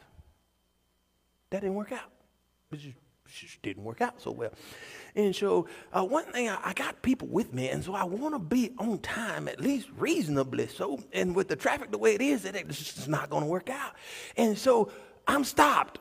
[1.51, 2.11] That didn't work out.
[2.73, 2.97] It just,
[3.29, 4.53] just didn't work out so well.
[5.15, 8.35] And so, uh, one thing, I, I, got people with me, and so I want
[8.35, 11.01] to be on time, at least reasonably so.
[11.13, 13.93] And with the traffic the way it is, it's just not going to work out.
[14.39, 14.91] And so,
[15.27, 15.99] I'm stopped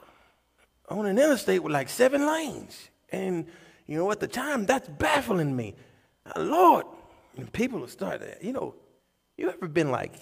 [0.90, 2.90] on an interstate with like seven lanes.
[3.12, 3.48] And
[3.86, 5.76] you know, at the time, that's baffling me.
[6.38, 6.86] Lord,
[7.38, 8.76] and people will start, you know,
[9.38, 10.14] you ever been like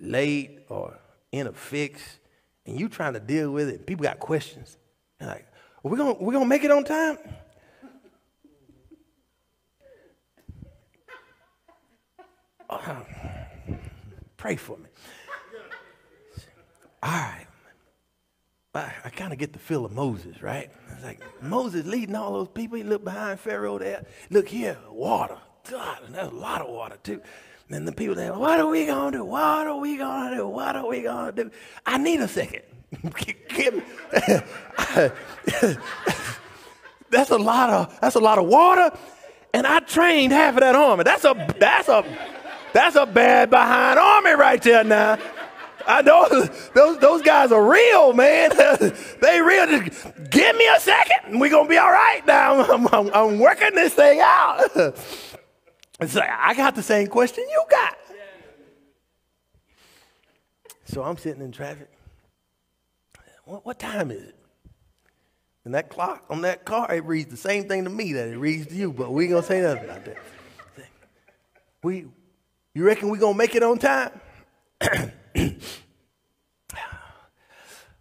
[0.00, 0.98] late or
[1.30, 2.18] in a fix
[2.66, 4.76] and you trying to deal with it, people got questions.
[5.20, 5.46] Like,
[5.84, 7.18] are we gonna, we gonna make it on time?
[14.36, 14.88] Pray for me.
[17.02, 17.46] All right.
[18.74, 20.70] I, I kind of get the feel of Moses, right?
[20.92, 22.78] It's like Moses leading all those people.
[22.78, 24.06] He looked behind Pharaoh there.
[24.30, 25.36] Look here, water.
[25.70, 27.20] God, and there's a lot of water too.
[27.68, 29.24] And the people there, what are we gonna do?
[29.24, 30.46] What are we gonna do?
[30.48, 31.50] What are we gonna do?
[31.86, 32.62] I need a second.
[37.10, 38.90] that's a lot of that's a lot of water,
[39.54, 41.04] and I trained half of that army.
[41.04, 42.04] That's a that's a
[42.74, 45.18] that's a bad behind army right there now.
[45.86, 46.28] I know
[46.74, 48.50] those, those guys are real, man.
[49.20, 49.66] they real.
[49.66, 52.62] Just give me a second, and we're gonna be all right now.
[52.62, 54.70] I'm, I'm, I'm working this thing out.
[54.76, 57.96] it's like I got the same question you got.
[60.84, 61.90] So I'm sitting in traffic.
[63.44, 64.36] What, what time is it?
[65.64, 68.36] And that clock on that car, it reads the same thing to me that it
[68.36, 70.16] reads to you, but we ain't gonna say nothing about that.
[71.82, 72.06] We,
[72.74, 74.20] you reckon we gonna make it on time?
[74.82, 74.90] All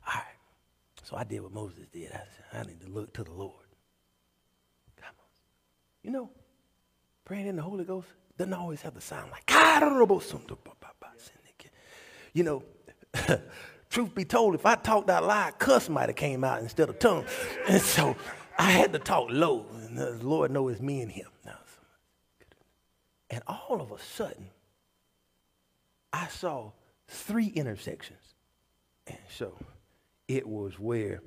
[0.06, 0.26] right.
[1.12, 2.10] So I did what Moses did.
[2.14, 2.22] I
[2.54, 3.66] said, I need to look to the Lord.
[4.96, 5.26] Come on.
[6.04, 6.30] You know,
[7.26, 8.08] praying in the Holy Ghost
[8.38, 9.44] doesn't always have to sound like,
[12.34, 12.64] you know,
[13.90, 16.98] truth be told, if I talked out loud, cuss might have came out instead of
[16.98, 17.26] tongue.
[17.68, 18.16] And so
[18.58, 19.66] I had to talk low.
[19.74, 21.28] And the Lord knows it's me and him.
[23.30, 24.48] And all of a sudden,
[26.14, 26.72] I saw
[27.08, 28.22] three intersections.
[29.08, 29.58] And so
[30.28, 31.22] it was where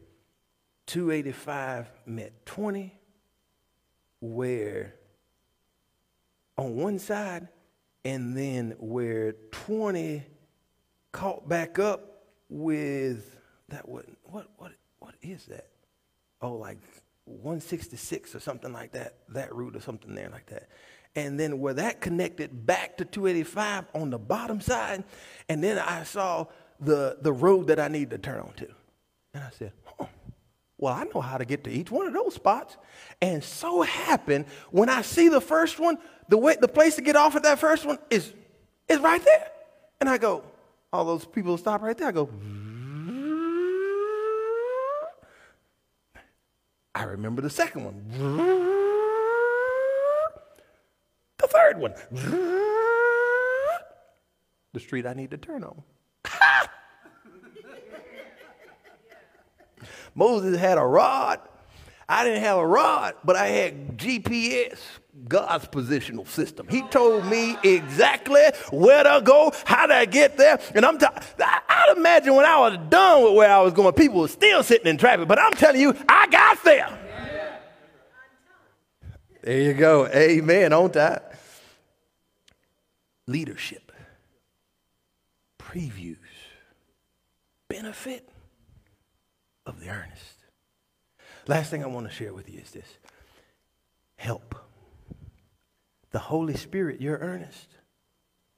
[0.86, 2.94] 285 met 20,
[4.20, 4.94] where
[6.56, 7.48] on one side,
[8.04, 10.22] and then where 20
[11.12, 13.38] caught back up with
[13.68, 14.48] that what what
[14.98, 15.68] what is that?
[16.42, 16.78] Oh, like
[17.24, 20.68] 166 or something like that, that route or something there like that
[21.16, 25.04] and then where that connected back to 285 on the bottom side,
[25.48, 26.46] and then I saw
[26.80, 28.66] the, the road that I need to turn onto.
[29.34, 30.06] And I said, huh,
[30.78, 32.76] well, I know how to get to each one of those spots.
[33.20, 37.16] And so happened when I see the first one, the way the place to get
[37.16, 38.32] off at that first one is,
[38.88, 39.50] is right there.
[40.00, 40.44] And I go,
[40.92, 42.08] all those people stop right there.
[42.08, 42.28] I go,
[46.94, 48.04] I remember the second one.
[51.38, 51.94] The third one.
[54.72, 55.82] The street I need to turn on.
[60.14, 61.40] Moses had a rod.
[62.08, 64.78] I didn't have a rod, but I had GPS,
[65.26, 66.68] God's positional system.
[66.68, 70.60] He told me exactly where to go, how to get there.
[70.74, 70.98] And I'm
[71.38, 74.86] I'd imagine when I was done with where I was going, people were still sitting
[74.86, 75.26] in traffic.
[75.28, 76.98] But I'm telling you, I got there.
[79.42, 80.06] There you go.
[80.08, 80.72] Amen.
[80.72, 81.38] On that.
[83.26, 83.92] leadership,
[85.58, 86.18] previews,
[87.68, 88.28] benefit
[89.66, 90.44] of the earnest.
[91.46, 92.98] Last thing I want to share with you is this
[94.16, 94.54] help.
[96.10, 97.68] The Holy Spirit, your earnest.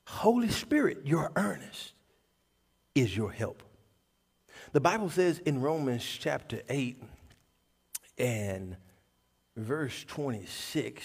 [0.07, 1.95] Holy Spirit, your earnest
[2.95, 3.63] is your help.
[4.73, 7.03] The Bible says in Romans chapter 8
[8.19, 8.77] and
[9.57, 11.03] verse 26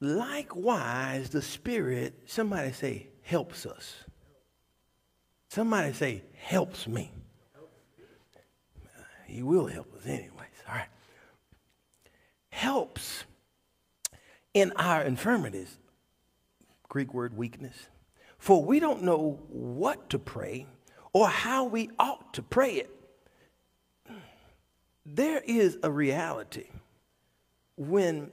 [0.00, 3.94] Likewise, the Spirit, somebody say, helps us.
[5.48, 7.10] Somebody say, helps me.
[9.26, 10.30] He will help us anyways.
[10.68, 10.88] All right.
[12.50, 13.24] Helps
[14.54, 15.78] in our infirmities.
[16.88, 17.88] Greek word weakness.
[18.38, 20.66] For we don't know what to pray
[21.12, 22.90] or how we ought to pray it.
[25.04, 26.68] There is a reality
[27.76, 28.30] when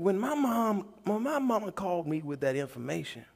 [0.00, 3.26] when my mom, when my mama called me with that information,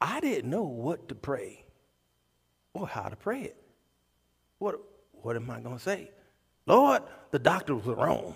[0.00, 1.64] I didn't know what to pray
[2.74, 3.56] or how to pray it.
[4.58, 4.80] What,
[5.22, 6.10] what am I going to say?
[6.66, 8.34] Lord, the doctor was wrong.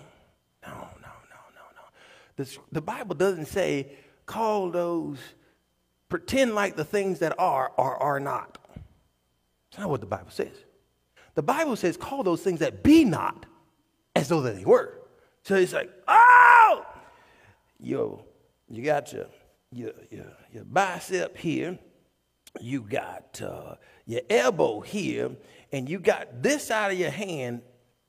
[0.65, 1.83] No, no, no, no, no.
[2.35, 3.91] This, the Bible doesn't say
[4.25, 5.19] call those,
[6.09, 8.57] pretend like the things that are or are not.
[9.69, 10.55] That's not what the Bible says.
[11.35, 13.45] The Bible says call those things that be not
[14.15, 15.01] as though they were.
[15.43, 16.85] So it's like, oh,
[17.79, 18.25] yo,
[18.69, 19.27] you got your,
[19.71, 21.77] your, your, your bicep here,
[22.59, 23.75] you got uh,
[24.05, 25.31] your elbow here,
[25.75, 27.61] and you got this side of your hand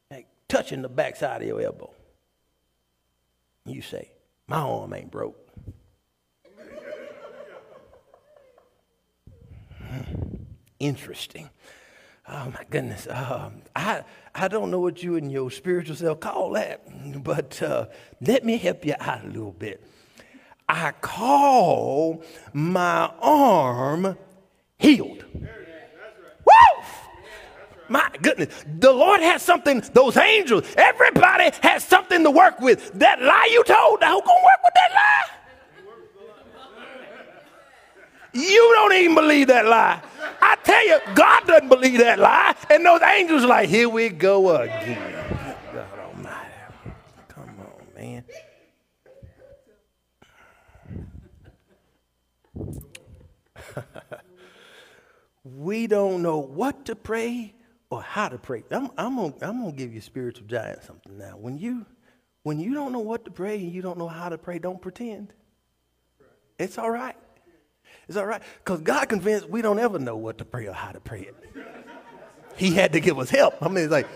[0.09, 1.91] like, touching the back side of your elbow.
[3.65, 4.13] You say,
[4.47, 5.37] my arm ain't broke.
[10.79, 11.51] Interesting.
[12.29, 13.09] Oh my goodness.
[13.11, 17.87] Um, I, I don't know what you and your spiritual self call that, but uh,
[18.21, 19.83] let me help you out a little bit.
[20.69, 24.17] I call my arm
[24.79, 25.25] healed.
[27.89, 28.65] My goodness.
[28.79, 32.93] The Lord has something, those angels, everybody has something to work with.
[32.99, 35.37] That lie you told, now who gonna work with that lie?
[38.33, 40.03] You don't even believe that lie.
[40.43, 42.55] I tell you, God doesn't believe that lie.
[42.69, 45.15] And those angels are like, here we go again.
[45.73, 46.51] God Almighty.
[47.29, 48.25] Come on, man.
[55.45, 57.55] we don't know what to pray
[57.91, 58.65] or how to pray.
[58.71, 61.37] I'm, I'm gonna, I'm gonna give you spiritual giant something now.
[61.37, 61.87] When you
[62.43, 64.81] when you don't know what to pray and you don't know how to pray, don't
[64.81, 65.33] pretend.
[66.59, 67.17] It's all right.
[68.09, 68.43] It's all right.
[68.65, 71.35] Because God convinced we don't ever know what to pray or how to pray it.
[72.57, 73.57] He had to give us help.
[73.61, 74.07] I mean, it's like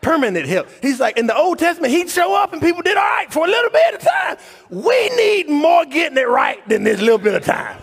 [0.00, 0.68] permanent help.
[0.82, 3.46] He's like, in the Old Testament, he'd show up and people did all right for
[3.46, 4.36] a little bit of time.
[4.68, 7.80] We need more getting it right than this little bit of time.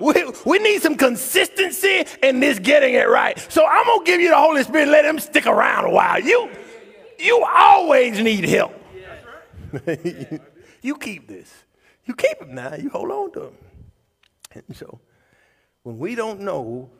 [0.00, 3.38] We, we need some consistency in this getting it right.
[3.50, 6.20] So I'm going to give you the Holy Spirit, let him stick around a while.
[6.20, 6.50] You,
[7.18, 8.74] you always need help.
[10.82, 11.52] you keep this.
[12.04, 12.74] You keep him now.
[12.74, 13.54] You hold on to him.
[14.54, 15.00] And so
[15.82, 16.90] when we don't know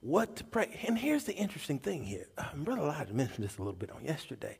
[0.00, 2.26] what to pray, and here's the interesting thing here.
[2.36, 4.58] Um, Brother Elijah mentioned this a little bit on yesterday.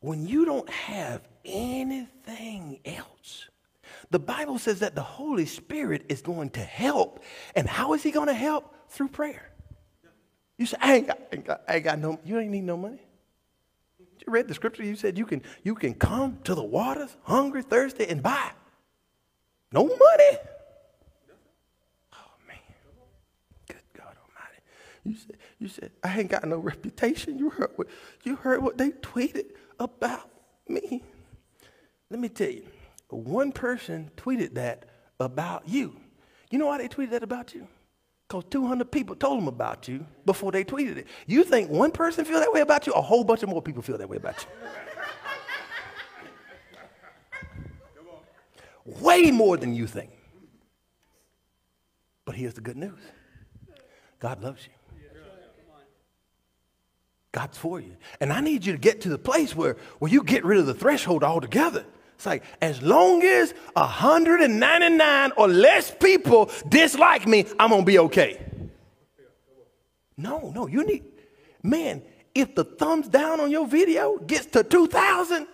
[0.00, 3.48] When you don't have anything else,
[4.10, 7.22] the Bible says that the Holy Spirit is going to help.
[7.54, 8.74] And how is he going to help?
[8.90, 9.50] Through prayer.
[10.56, 12.64] You say, I ain't got, I ain't got, I ain't got no, you ain't need
[12.64, 13.00] no money.
[13.98, 17.62] You read the scripture, you said you can, you can come to the waters hungry,
[17.62, 18.50] thirsty, and buy.
[19.72, 20.38] No money.
[22.12, 22.56] Oh man.
[23.68, 24.60] Good God Almighty.
[25.04, 27.38] You said, you said, I ain't got no reputation.
[27.38, 27.88] You heard what,
[28.24, 29.46] you heard what they tweeted
[29.78, 30.28] about
[30.68, 31.02] me.
[32.10, 32.64] Let me tell you,
[33.16, 34.84] one person tweeted that
[35.18, 35.96] about you.
[36.50, 37.66] You know why they tweeted that about you?
[38.28, 41.06] Because 200 people told them about you before they tweeted it.
[41.26, 42.92] You think one person feel that way about you?
[42.92, 44.50] A whole bunch of more people feel that way about you.
[49.00, 50.10] Way more than you think.
[52.24, 53.00] But here's the good news
[54.18, 54.72] God loves you.
[57.32, 57.96] God's for you.
[58.20, 60.66] And I need you to get to the place where, where you get rid of
[60.66, 61.84] the threshold altogether.
[62.18, 68.00] It's like, as long as 199 or less people dislike me, I'm going to be
[68.00, 68.44] okay.
[70.16, 71.04] No, no, you need,
[71.62, 72.02] man,
[72.34, 75.46] if the thumbs down on your video gets to 2,000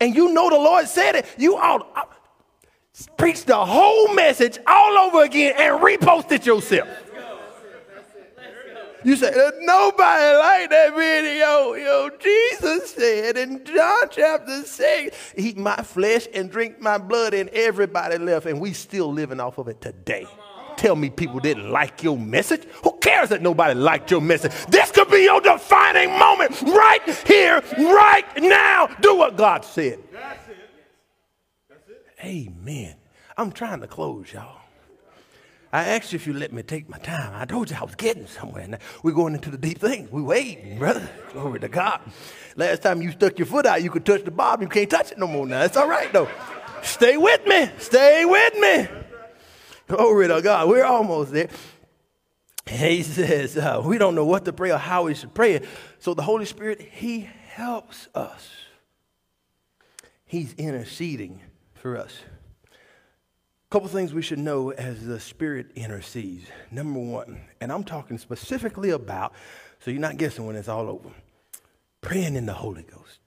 [0.00, 2.02] and you know the Lord said it, you ought uh,
[3.16, 6.88] preach the whole message all over again and repost it yourself.
[9.04, 9.30] You say,
[9.60, 11.74] nobody liked that video.
[11.74, 17.50] Yo, Jesus said in John chapter 6, eat my flesh and drink my blood, and
[17.50, 20.26] everybody left, and we still living off of it today.
[20.76, 22.64] Tell me people didn't like your message.
[22.82, 24.52] Who cares that nobody liked your message?
[24.66, 28.86] This could be your defining moment right here, right now.
[29.00, 29.98] Do what God said.
[30.12, 30.56] That's it.
[31.68, 32.04] That's it.
[32.24, 32.96] Amen.
[33.36, 34.63] I'm trying to close, y'all.
[35.74, 37.32] I asked you if you let me take my time.
[37.34, 38.68] I told you I was getting somewhere.
[38.68, 40.08] Now we're going into the deep things.
[40.08, 41.10] We waiting, brother.
[41.32, 42.00] Glory to God.
[42.54, 44.62] Last time you stuck your foot out, you could touch the bottom.
[44.62, 45.62] You can't touch it no more now.
[45.64, 46.28] It's all right though.
[46.82, 47.68] Stay with me.
[47.78, 48.86] Stay with me.
[49.88, 50.68] Glory to God.
[50.68, 51.48] We're almost there.
[52.70, 55.60] He says, uh, we don't know what to pray or how we should pray.
[55.98, 58.48] So the Holy Spirit, He helps us.
[60.24, 61.40] He's interceding
[61.74, 62.20] for us
[63.74, 66.46] couple things we should know as the Spirit intercedes.
[66.70, 69.32] Number one, and I'm talking specifically about,
[69.80, 71.10] so you're not guessing when it's all over,
[72.00, 73.18] praying in the Holy Ghost.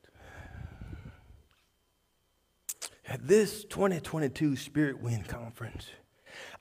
[3.10, 5.90] At this 2022 Spirit Wind Conference,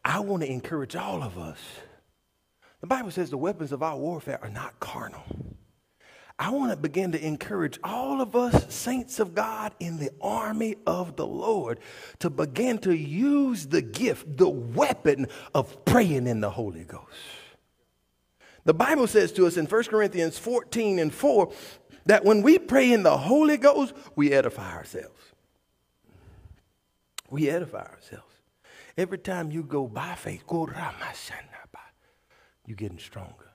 [0.04, 1.60] I want to encourage all of us.
[2.80, 5.22] The Bible says the weapons of our warfare are not carnal.
[6.38, 10.76] I want to begin to encourage all of us, saints of God, in the army
[10.86, 11.80] of the Lord,
[12.18, 17.06] to begin to use the gift, the weapon of praying in the Holy Ghost.
[18.64, 21.52] The Bible says to us in 1 Corinthians 14 and 4
[22.04, 25.20] that when we pray in the Holy Ghost, we edify ourselves.
[27.30, 28.24] We edify ourselves.
[28.98, 30.44] Every time you go by faith,
[32.66, 33.50] you're getting stronger.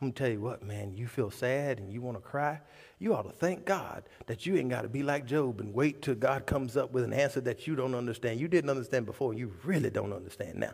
[0.00, 2.60] I'm gonna tell you what, man, you feel sad and you want to cry.
[2.98, 6.00] You ought to thank God that you ain't got to be like Job and wait
[6.00, 8.40] till God comes up with an answer that you don't understand.
[8.40, 10.72] You didn't understand before, you really don't understand now.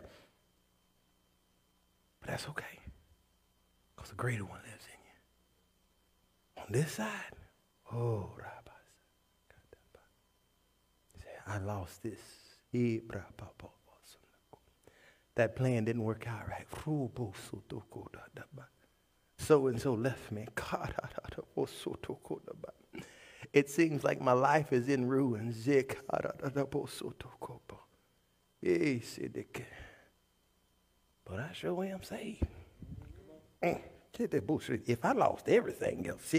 [2.21, 2.79] But that's okay,
[3.95, 6.63] because the greater one lives in you.
[6.63, 7.09] On this side,
[7.93, 8.29] oh,
[11.49, 12.19] I lost this.
[15.35, 16.65] That plan didn't work out right.
[19.37, 20.47] So and so left me.
[23.53, 25.67] It seems like my life is in ruins.
[31.25, 32.45] But I sure am saved.
[33.61, 36.33] If I lost everything else,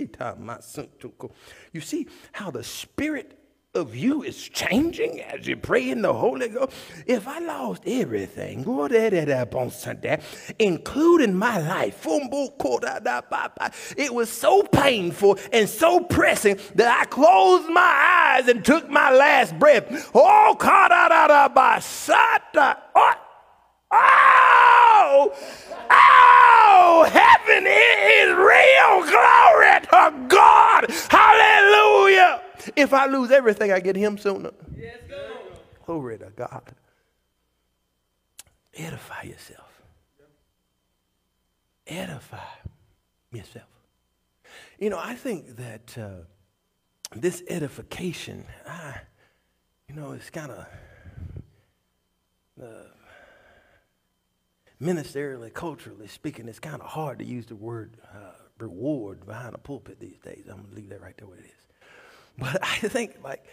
[1.72, 3.38] you see how the Spirit
[3.79, 6.72] of you is changing as you pray in the Holy Ghost.
[7.07, 8.89] If I lost everything, oh,
[10.59, 12.07] including my life,
[13.97, 19.11] it was so painful and so pressing that I closed my eyes and took my
[19.12, 20.11] last breath.
[20.14, 20.57] Oh,
[22.97, 23.22] oh,
[23.93, 25.33] oh,
[25.91, 29.03] oh, heaven is real.
[29.11, 30.91] Glory to God.
[31.09, 32.43] Hallelujah.
[32.77, 34.53] If I lose everything, I get him sooner.
[34.77, 35.16] Yes, go.
[35.87, 36.62] Glory to God.
[38.75, 39.83] Edify yourself.
[41.87, 42.39] Edify
[43.33, 43.66] yourself.
[44.79, 46.25] You know, I think that uh,
[47.14, 49.01] this edification, I,
[49.89, 50.66] you know, it's kind of
[52.62, 52.89] uh,
[54.81, 59.59] ministerially, culturally speaking, it's kind of hard to use the word uh, reward behind a
[59.59, 60.45] pulpit these days.
[60.49, 61.68] I'm going to leave that right there where it is.
[62.39, 63.45] But I think like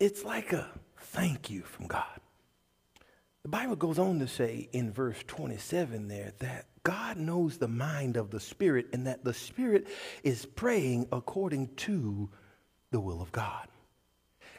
[0.00, 2.20] it's like a thank you from God.
[3.42, 8.16] The Bible goes on to say in verse 27 there that God knows the mind
[8.16, 9.86] of the Spirit and that the Spirit
[10.22, 12.28] is praying according to
[12.90, 13.68] the will of God.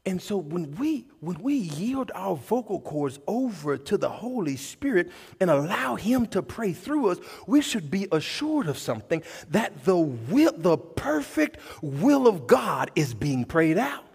[0.06, 5.12] And so when we when we yield our vocal cords over to the Holy Spirit
[5.40, 9.98] and allow him to pray through us, we should be assured of something that the
[9.98, 14.06] will the perfect will of God is being prayed out.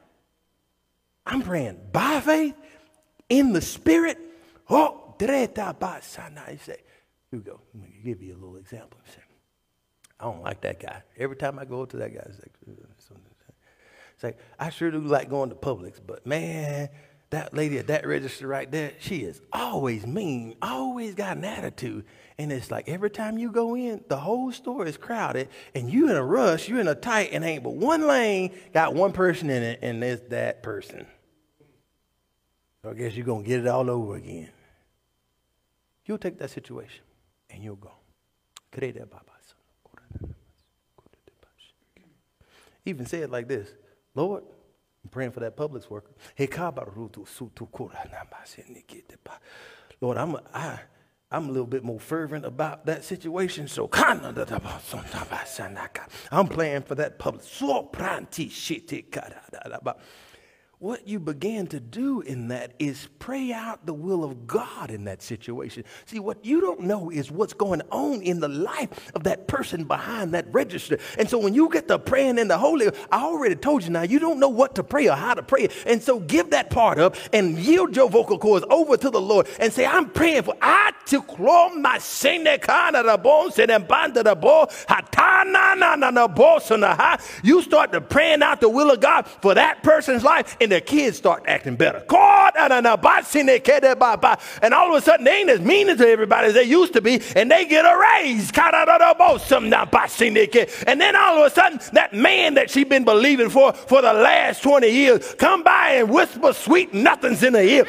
[1.26, 2.54] I'm praying by faith
[3.28, 4.18] in the spirit.
[4.68, 5.28] Oh, here
[7.32, 7.60] we go.
[7.74, 8.98] Let me give you a little example.
[10.20, 11.02] I don't like that guy.
[11.16, 12.52] Every time I go to that guy, it's like,
[14.58, 16.88] I sure do like going to Publix, but man,
[17.30, 22.04] that lady at that register right there, she is always mean, always got an attitude.
[22.38, 26.10] And it's like every time you go in, the whole store is crowded, and you
[26.10, 29.50] in a rush, you're in a tight, and ain't but one lane got one person
[29.50, 31.06] in it, and it's that person.
[32.82, 34.50] So I guess you're gonna get it all over again.
[36.06, 37.02] You'll take that situation
[37.48, 37.92] and you'll go.
[42.84, 43.70] Even say it like this
[44.14, 44.44] Lord,
[45.02, 46.12] I'm praying for that Publix worker.
[50.00, 50.80] Lord, I'm a, I,
[51.30, 53.68] I'm a little bit more fervent about that situation.
[53.68, 53.88] So
[56.30, 57.42] I'm praying for that Publix
[60.78, 65.04] what you began to do in that is pray out the will of God in
[65.04, 65.84] that situation.
[66.06, 69.84] See, what you don't know is what's going on in the life of that person
[69.84, 70.98] behind that register.
[71.18, 74.02] And so when you get to praying in the Holy, I already told you now,
[74.02, 75.68] you don't know what to pray or how to pray.
[75.86, 79.48] And so give that part up and yield your vocal cords over to the Lord
[79.60, 81.22] and say, I'm praying for I to
[81.82, 81.98] my
[87.42, 90.80] You start to praying out the will of God for that person's life and their
[90.80, 92.00] kids start acting better.
[94.62, 97.00] And all of a sudden, they ain't as mean to everybody as they used to
[97.00, 98.50] be, and they get a raise.
[100.86, 104.12] And then all of a sudden, that man that she's been believing for for the
[104.12, 107.86] last 20 years come by and whisper sweet nothings in her ear.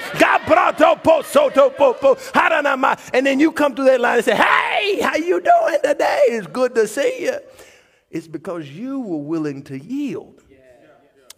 [3.13, 6.21] And then you come to that line and say, Hey, how you doing today?
[6.29, 7.37] It's good to see you.
[8.11, 10.41] It's because you were willing to yield.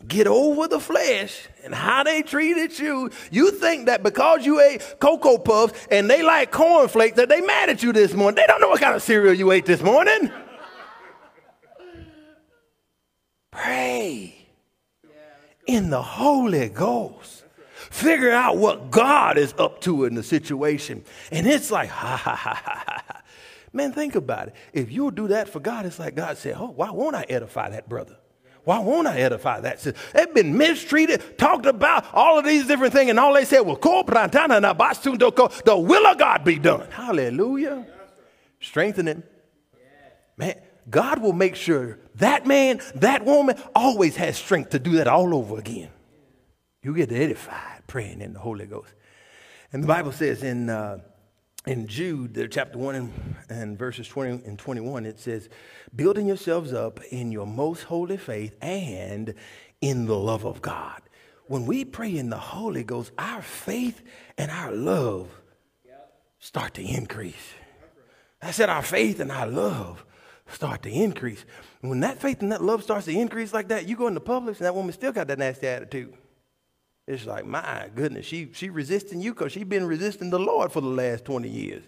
[0.07, 3.09] Get over the flesh and how they treated you.
[3.31, 7.69] You think that because you ate Cocoa Puffs and they like cornflakes that they mad
[7.69, 8.35] at you this morning.
[8.35, 10.31] They don't know what kind of cereal you ate this morning.
[13.51, 14.35] Pray
[15.65, 17.43] in the Holy Ghost.
[17.89, 21.03] Figure out what God is up to in the situation.
[21.31, 23.21] And it's like, ha ha ha ha ha.
[23.73, 24.55] Man, think about it.
[24.73, 27.69] If you'll do that for God, it's like God said, Oh, why won't I edify
[27.69, 28.17] that brother?
[28.67, 29.97] Why won't I edify that sister?
[30.13, 33.77] They've been mistreated, talked about all of these different things, and all they said, well,
[33.77, 36.85] the will of God be done.
[36.91, 37.87] Hallelujah.
[38.59, 39.23] Strengthen him.
[40.35, 40.55] Man,
[40.89, 45.33] God will make sure that man, that woman always has strength to do that all
[45.33, 45.91] over again.
[46.83, 48.93] You get edified praying in the Holy Ghost.
[49.71, 50.99] And the Bible says in uh,
[51.67, 55.49] in Jude, chapter 1 and, and, verses 20 and 21, it says,
[55.95, 59.33] building yourselves up in your most holy faith and
[59.81, 61.01] in the love of God.
[61.47, 64.01] When we pray in the Holy Ghost, our faith
[64.37, 65.29] and our love
[66.39, 67.53] start to increase.
[68.41, 70.05] I said our faith and our love
[70.47, 71.43] start to increase.
[71.81, 74.57] When that faith and that love starts to increase like that, you go into Publix
[74.57, 76.13] and that woman still got that nasty attitude.
[77.07, 80.81] It's like, my goodness, she, she resisting you because she been resisting the Lord for
[80.81, 81.83] the last 20 years.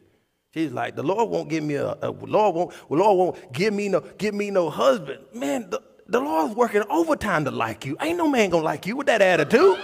[0.54, 3.90] She's like, the Lord won't give me a, a Lord won't, Lord won't give me
[3.90, 5.20] no, give me no husband.
[5.34, 7.98] Man, the, the Lord's working overtime to like you.
[8.02, 9.78] Ain't no man gonna like you with that attitude.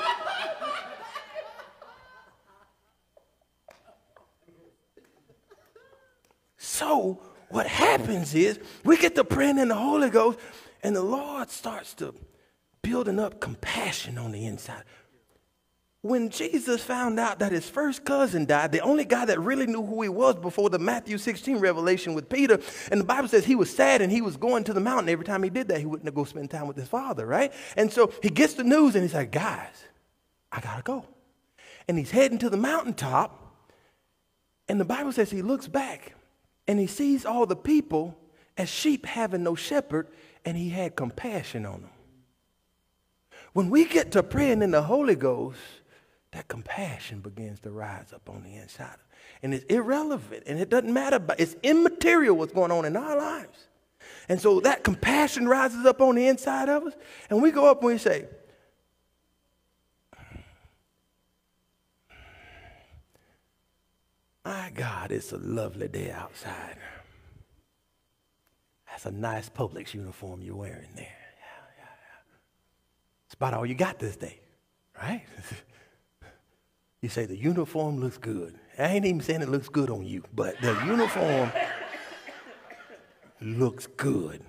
[6.57, 10.39] so what happens is we get to praying in the Holy Ghost,
[10.81, 12.15] and the Lord starts to
[12.81, 14.83] building up compassion on the inside
[16.05, 19.83] when Jesus found out that his first cousin died, the only guy that really knew
[19.83, 22.59] who he was before the Matthew 16 revelation with Peter,
[22.91, 25.09] and the Bible says he was sad and he was going to the mountain.
[25.09, 27.51] Every time he did that, he wouldn't go spend time with his father, right?
[27.75, 29.83] And so he gets the news and he's like, guys,
[30.51, 31.07] I gotta go.
[31.87, 33.41] And he's heading to the mountaintop,
[34.69, 36.13] and the Bible says he looks back
[36.67, 38.15] and he sees all the people
[38.59, 40.07] as sheep having no shepherd,
[40.45, 41.91] and he had compassion on them.
[43.53, 45.57] When we get to praying in the Holy Ghost,
[46.35, 48.97] that compassion begins to rise up on the inside.
[49.41, 53.17] And it's irrelevant and it doesn't matter, but it's immaterial what's going on in our
[53.17, 53.67] lives.
[54.27, 56.93] And so that compassion rises up on the inside of us,
[57.29, 58.25] and we go up and we say,
[64.43, 66.77] My God, it's a lovely day outside.
[68.87, 71.05] That's a nice Publix uniform you're wearing there.
[71.05, 72.21] Yeah, yeah, yeah.
[73.25, 74.39] It's about all you got this day,
[75.01, 75.23] right?
[77.01, 78.57] You say the uniform looks good.
[78.77, 81.51] I ain't even saying it looks good on you, but the uniform
[83.41, 84.41] looks good.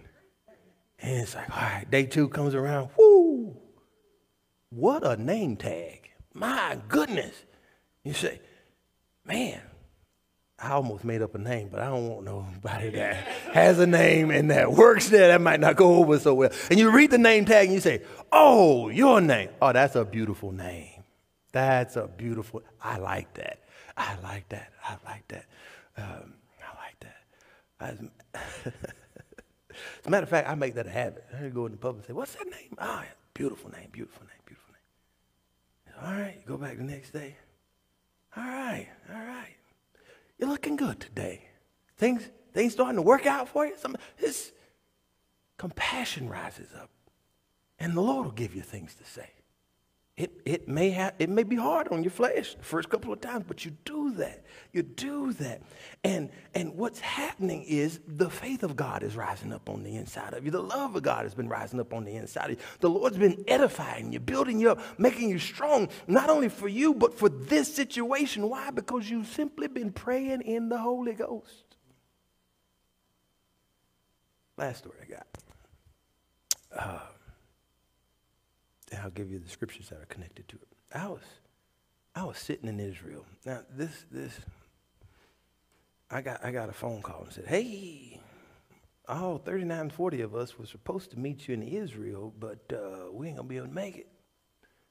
[0.98, 2.90] And it's like, all right, day two comes around.
[2.98, 3.56] Whoo!
[4.70, 6.10] What a name tag.
[6.32, 7.34] My goodness.
[8.02, 8.40] You say,
[9.24, 9.60] man,
[10.58, 13.16] I almost made up a name, but I don't want nobody that
[13.52, 15.28] has a name and that works there.
[15.28, 16.50] That might not go over so well.
[16.70, 19.50] And you read the name tag and you say, oh, your name.
[19.60, 20.95] Oh, that's a beautiful name.
[21.56, 23.60] That's a beautiful, I like that.
[23.96, 24.72] I like that.
[24.84, 25.46] I like that.
[25.96, 27.16] Um, I like that.
[27.80, 27.98] As,
[28.74, 31.24] as a matter of fact, I make that a habit.
[31.34, 32.76] I go in the pub and say, What's that name?
[32.78, 33.02] Oh,
[33.32, 36.04] beautiful name, beautiful name, beautiful name.
[36.04, 37.36] All right, go back the next day.
[38.36, 39.56] All right, all right.
[40.38, 41.48] You're looking good today.
[41.96, 43.72] Things, things starting to work out for you.
[43.78, 44.52] Some, this
[45.56, 46.90] compassion rises up,
[47.78, 49.30] and the Lord will give you things to say.
[50.16, 53.20] It, it, may have, it may be hard on your flesh the first couple of
[53.20, 54.46] times, but you do that.
[54.72, 55.60] You do that.
[56.04, 60.32] And, and what's happening is the faith of God is rising up on the inside
[60.32, 60.50] of you.
[60.50, 62.56] The love of God has been rising up on the inside of you.
[62.80, 66.94] The Lord's been edifying you, building you up, making you strong, not only for you,
[66.94, 68.48] but for this situation.
[68.48, 68.70] Why?
[68.70, 71.76] Because you've simply been praying in the Holy Ghost.
[74.56, 75.26] Last story I got.
[76.74, 77.00] Uh,
[78.92, 80.68] and I'll give you the scriptures that are connected to it.
[80.94, 81.22] I was,
[82.14, 83.24] I was sitting in Israel.
[83.44, 84.38] Now this, this,
[86.10, 88.20] I got, I got a phone call and said, "Hey,
[89.08, 93.28] all 39, 40 of us were supposed to meet you in Israel, but uh, we
[93.28, 94.08] ain't gonna be able to make it.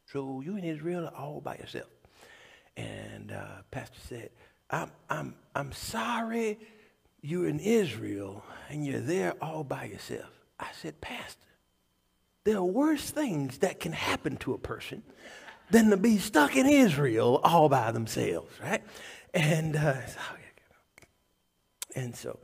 [0.06, 1.90] So you in Israel are all by yourself."
[2.78, 4.30] And uh, Pastor said,
[4.70, 6.60] "I'm, I'm, I'm sorry."
[7.26, 10.30] You're in Israel and you're there all by yourself.
[10.60, 11.48] I said, Pastor,
[12.46, 15.04] there are worse things that can happen to a person
[15.72, 18.84] than to be stuck in Israel all by themselves, right?
[19.34, 19.96] And uh,
[21.96, 22.40] and so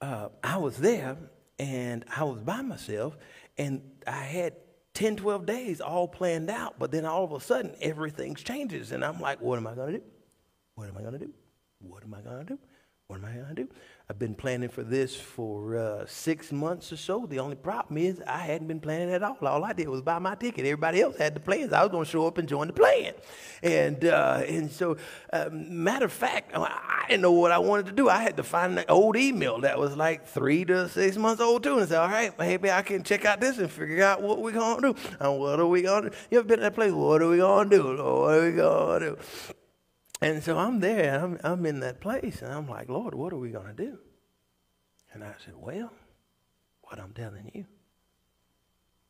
[0.00, 1.16] uh, I was there,
[1.58, 3.16] and I was by myself,
[3.58, 4.54] and I had
[4.94, 8.92] 10, 12 days all planned out, but then all of a sudden everything changes.
[8.92, 10.02] And I'm like, what am I to do?
[10.76, 11.30] What am I to do?
[11.80, 12.58] What am I to do?
[13.08, 13.68] What am I going to do?
[14.08, 17.26] I've been planning for this for uh, six months or so.
[17.26, 19.36] The only problem is I hadn't been planning at all.
[19.42, 20.64] All I did was buy my ticket.
[20.64, 21.74] Everybody else had the plans.
[21.74, 23.12] I was going to show up and join the plan.
[23.62, 24.96] And, uh, and so,
[25.34, 28.08] uh, matter of fact, I didn't know what I wanted to do.
[28.08, 31.62] I had to find an old email that was like three to six months old
[31.62, 34.40] too and say, all right, maybe I can check out this and figure out what
[34.40, 34.98] we're going to do.
[35.20, 36.16] And what are we going to do?
[36.30, 36.92] You ever been to that place?
[36.92, 37.84] What are we going to do?
[37.84, 39.54] What are we going to do?
[40.20, 43.38] And so I'm there, I'm, I'm in that place, and I'm like, Lord, what are
[43.38, 43.98] we going to do?
[45.12, 45.92] And I said, Well,
[46.82, 47.66] what I'm telling you,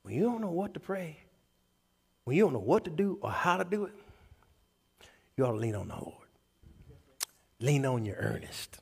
[0.03, 1.19] when you don't know what to pray,
[2.25, 3.95] when you don't know what to do or how to do it,
[5.37, 6.29] you ought to lean on the Lord.
[7.61, 8.79] Lean on your earnest,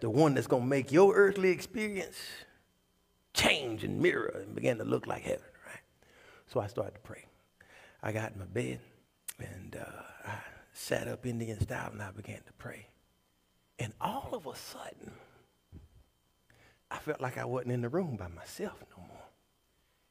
[0.00, 2.18] the one that's going to make your earthly experience
[3.34, 5.80] change and mirror and begin to look like heaven, right?
[6.48, 7.24] So I started to pray.
[8.02, 8.80] I got in my bed
[9.38, 10.02] and uh,
[10.72, 12.86] sat up Indian style and I began to pray.
[13.78, 15.12] And all of a sudden,
[16.90, 19.22] I felt like I wasn't in the room by myself no more.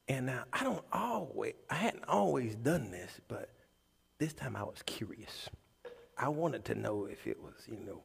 [0.08, 3.50] And now I don't always, I hadn't always done this, but
[4.18, 5.50] this time I was curious.
[6.18, 8.02] I wanted to know if it was, you know,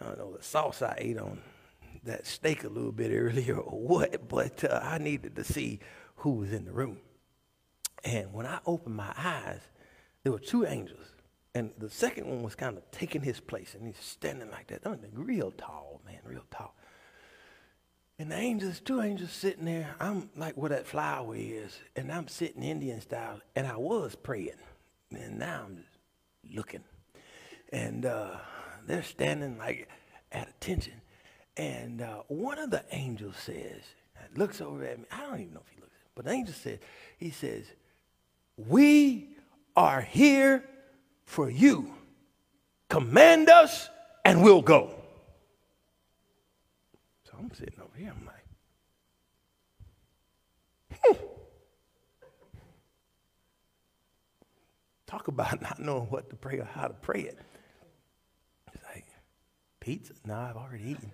[0.00, 1.40] I don't know, the sauce I ate on
[2.04, 5.80] that steak a little bit earlier or what, but uh, I needed to see
[6.16, 6.98] who was in the room.
[8.04, 9.60] And when I opened my eyes,
[10.22, 11.12] there were two angels
[11.56, 14.82] and the second one was kind of taking his place, and he's standing like that.
[15.14, 16.76] Real tall, man, real tall.
[18.18, 19.94] And the angels, two angels sitting there.
[19.98, 24.60] I'm like where that flower is, and I'm sitting Indian style, and I was praying,
[25.10, 26.84] and now I'm just looking,
[27.72, 28.36] and uh,
[28.86, 29.88] they're standing like
[30.32, 31.00] at attention.
[31.56, 33.80] And uh, one of the angels says,
[34.36, 35.06] looks over at me.
[35.10, 36.80] I don't even know if he looks, but the angel says,
[37.16, 37.64] he says,
[38.58, 39.30] "We
[39.74, 40.62] are here
[41.26, 41.92] for you.
[42.88, 43.90] Command us
[44.24, 44.94] and we'll go.
[47.24, 48.14] So I'm sitting over here.
[48.16, 48.44] I'm like,
[51.02, 51.26] hmm.
[55.06, 57.38] Talk about not knowing what to pray or how to pray it.
[58.72, 59.06] It's like,
[59.80, 60.14] pizza?
[60.24, 61.10] No, I've already eaten.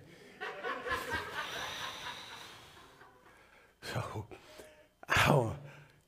[3.93, 4.25] so,
[5.09, 5.49] I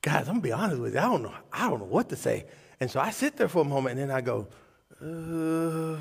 [0.01, 0.99] guys, I'm gonna be honest with you.
[0.99, 1.33] I don't know.
[1.51, 2.45] I don't know what to say.
[2.79, 4.47] And so I sit there for a moment and then I go,
[5.01, 5.97] uh,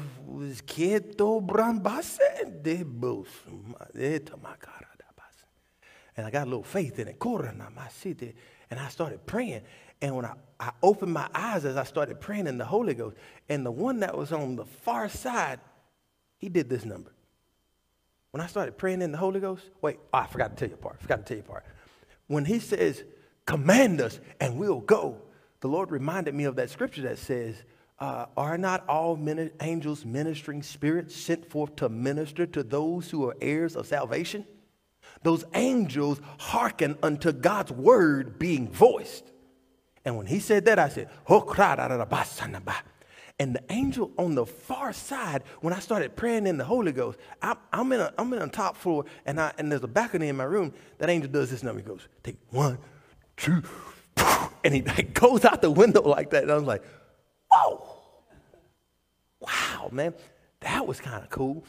[6.17, 8.37] and I got a little faith in it.
[8.71, 9.63] And I started praying.
[10.01, 13.17] And when I, I opened my eyes as I started praying in the Holy Ghost,
[13.49, 15.61] and the one that was on the far side,
[16.39, 17.13] he did this number.
[18.31, 20.75] When I started praying in the Holy Ghost, wait, oh, I forgot to tell you
[20.75, 21.01] a part.
[21.01, 21.65] Forgot to tell you a part.
[22.27, 23.05] When he says,
[23.47, 25.21] command us and we'll go,
[25.65, 27.65] the Lord reminded me of that scripture that says,
[27.99, 33.27] uh, Are not all mini- angels ministering spirits sent forth to minister to those who
[33.27, 34.45] are heirs of salvation?
[35.23, 39.25] Those angels hearken unto God's word being voiced.
[40.05, 42.83] And when he said that, I said, "Hokrada da basanabah."
[43.39, 47.19] and the angel on the far side, when I started praying in the Holy Ghost,
[47.41, 50.29] I, am in a, I'm in a top floor, and, I, and there's a balcony
[50.29, 50.75] in my room.
[50.99, 51.81] That angel does this number.
[51.81, 52.77] He goes, take one,
[53.39, 53.63] two,
[54.17, 56.45] and he like, goes out the window like that.
[56.45, 56.83] And I was like,
[57.51, 57.87] whoa,
[59.41, 60.15] wow, man,
[60.61, 61.65] that was kind of cool.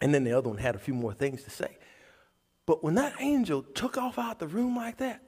[0.00, 1.78] And then the other one had a few more things to say.
[2.66, 5.22] But when that angel took off out the room like that,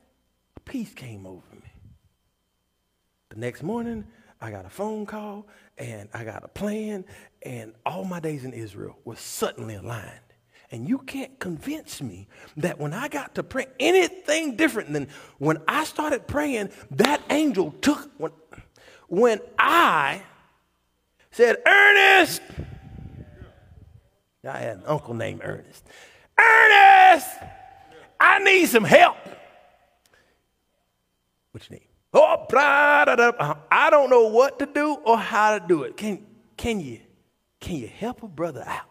[0.65, 1.73] peace came over me.
[3.31, 4.05] The next morning,
[4.41, 5.47] I got a phone call
[5.79, 7.05] and I got a plan,
[7.43, 10.21] and all my days in Israel were suddenly aligned.
[10.73, 15.59] And you can't convince me that when I got to pray anything different than when
[15.69, 18.33] I started praying, that angel took, when,
[19.07, 20.23] when I
[21.31, 22.41] said, Ernest,
[24.49, 25.85] I had an uncle named Ernest.
[26.41, 27.29] Ernest,
[28.19, 29.19] I need some help.
[31.51, 31.89] What you need?
[32.15, 33.55] Oh, uh-huh.
[33.71, 35.99] I don't know what to do or how to do it.
[35.99, 36.25] Can,
[36.57, 37.01] can, you,
[37.61, 38.89] can you help a brother out?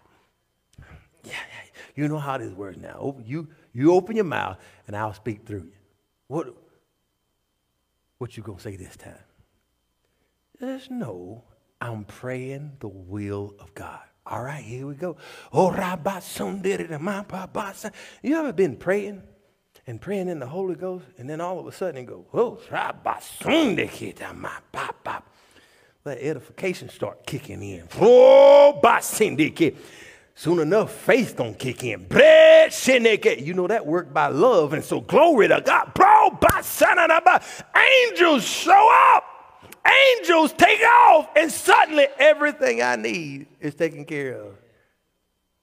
[1.23, 1.60] Yeah, yeah,
[1.95, 3.15] you know how this works now.
[3.25, 5.71] You, you open your mouth and I'll speak through you.
[6.27, 6.55] What,
[8.17, 9.15] what you to say this time?
[10.59, 11.43] Just know
[11.79, 14.01] I'm praying the will of God.
[14.25, 15.17] All right, here we go.
[15.51, 15.71] Oh,
[18.21, 19.23] You ever been praying
[19.87, 22.59] and praying in the Holy Ghost, and then all of a sudden you go, oh,
[26.05, 27.87] let edification start kicking in.
[27.99, 28.79] Oh,
[30.35, 32.05] soon enough, faith gonna kick in.
[32.07, 32.73] bread
[33.41, 35.93] You know that work by love, and so glory to God.
[35.93, 36.97] Bro, by son
[37.75, 39.25] angels show up.
[40.19, 44.55] Angels take off, and suddenly everything I need is taken care of.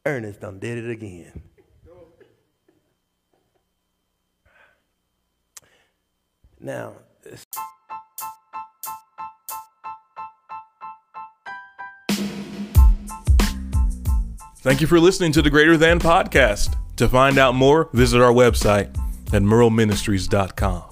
[0.04, 1.42] Ernest done did it again.
[6.60, 6.94] Now,
[14.68, 16.76] Thank you for listening to the Greater Than Podcast.
[16.96, 18.94] To find out more, visit our website
[19.32, 20.87] at merleministries.com.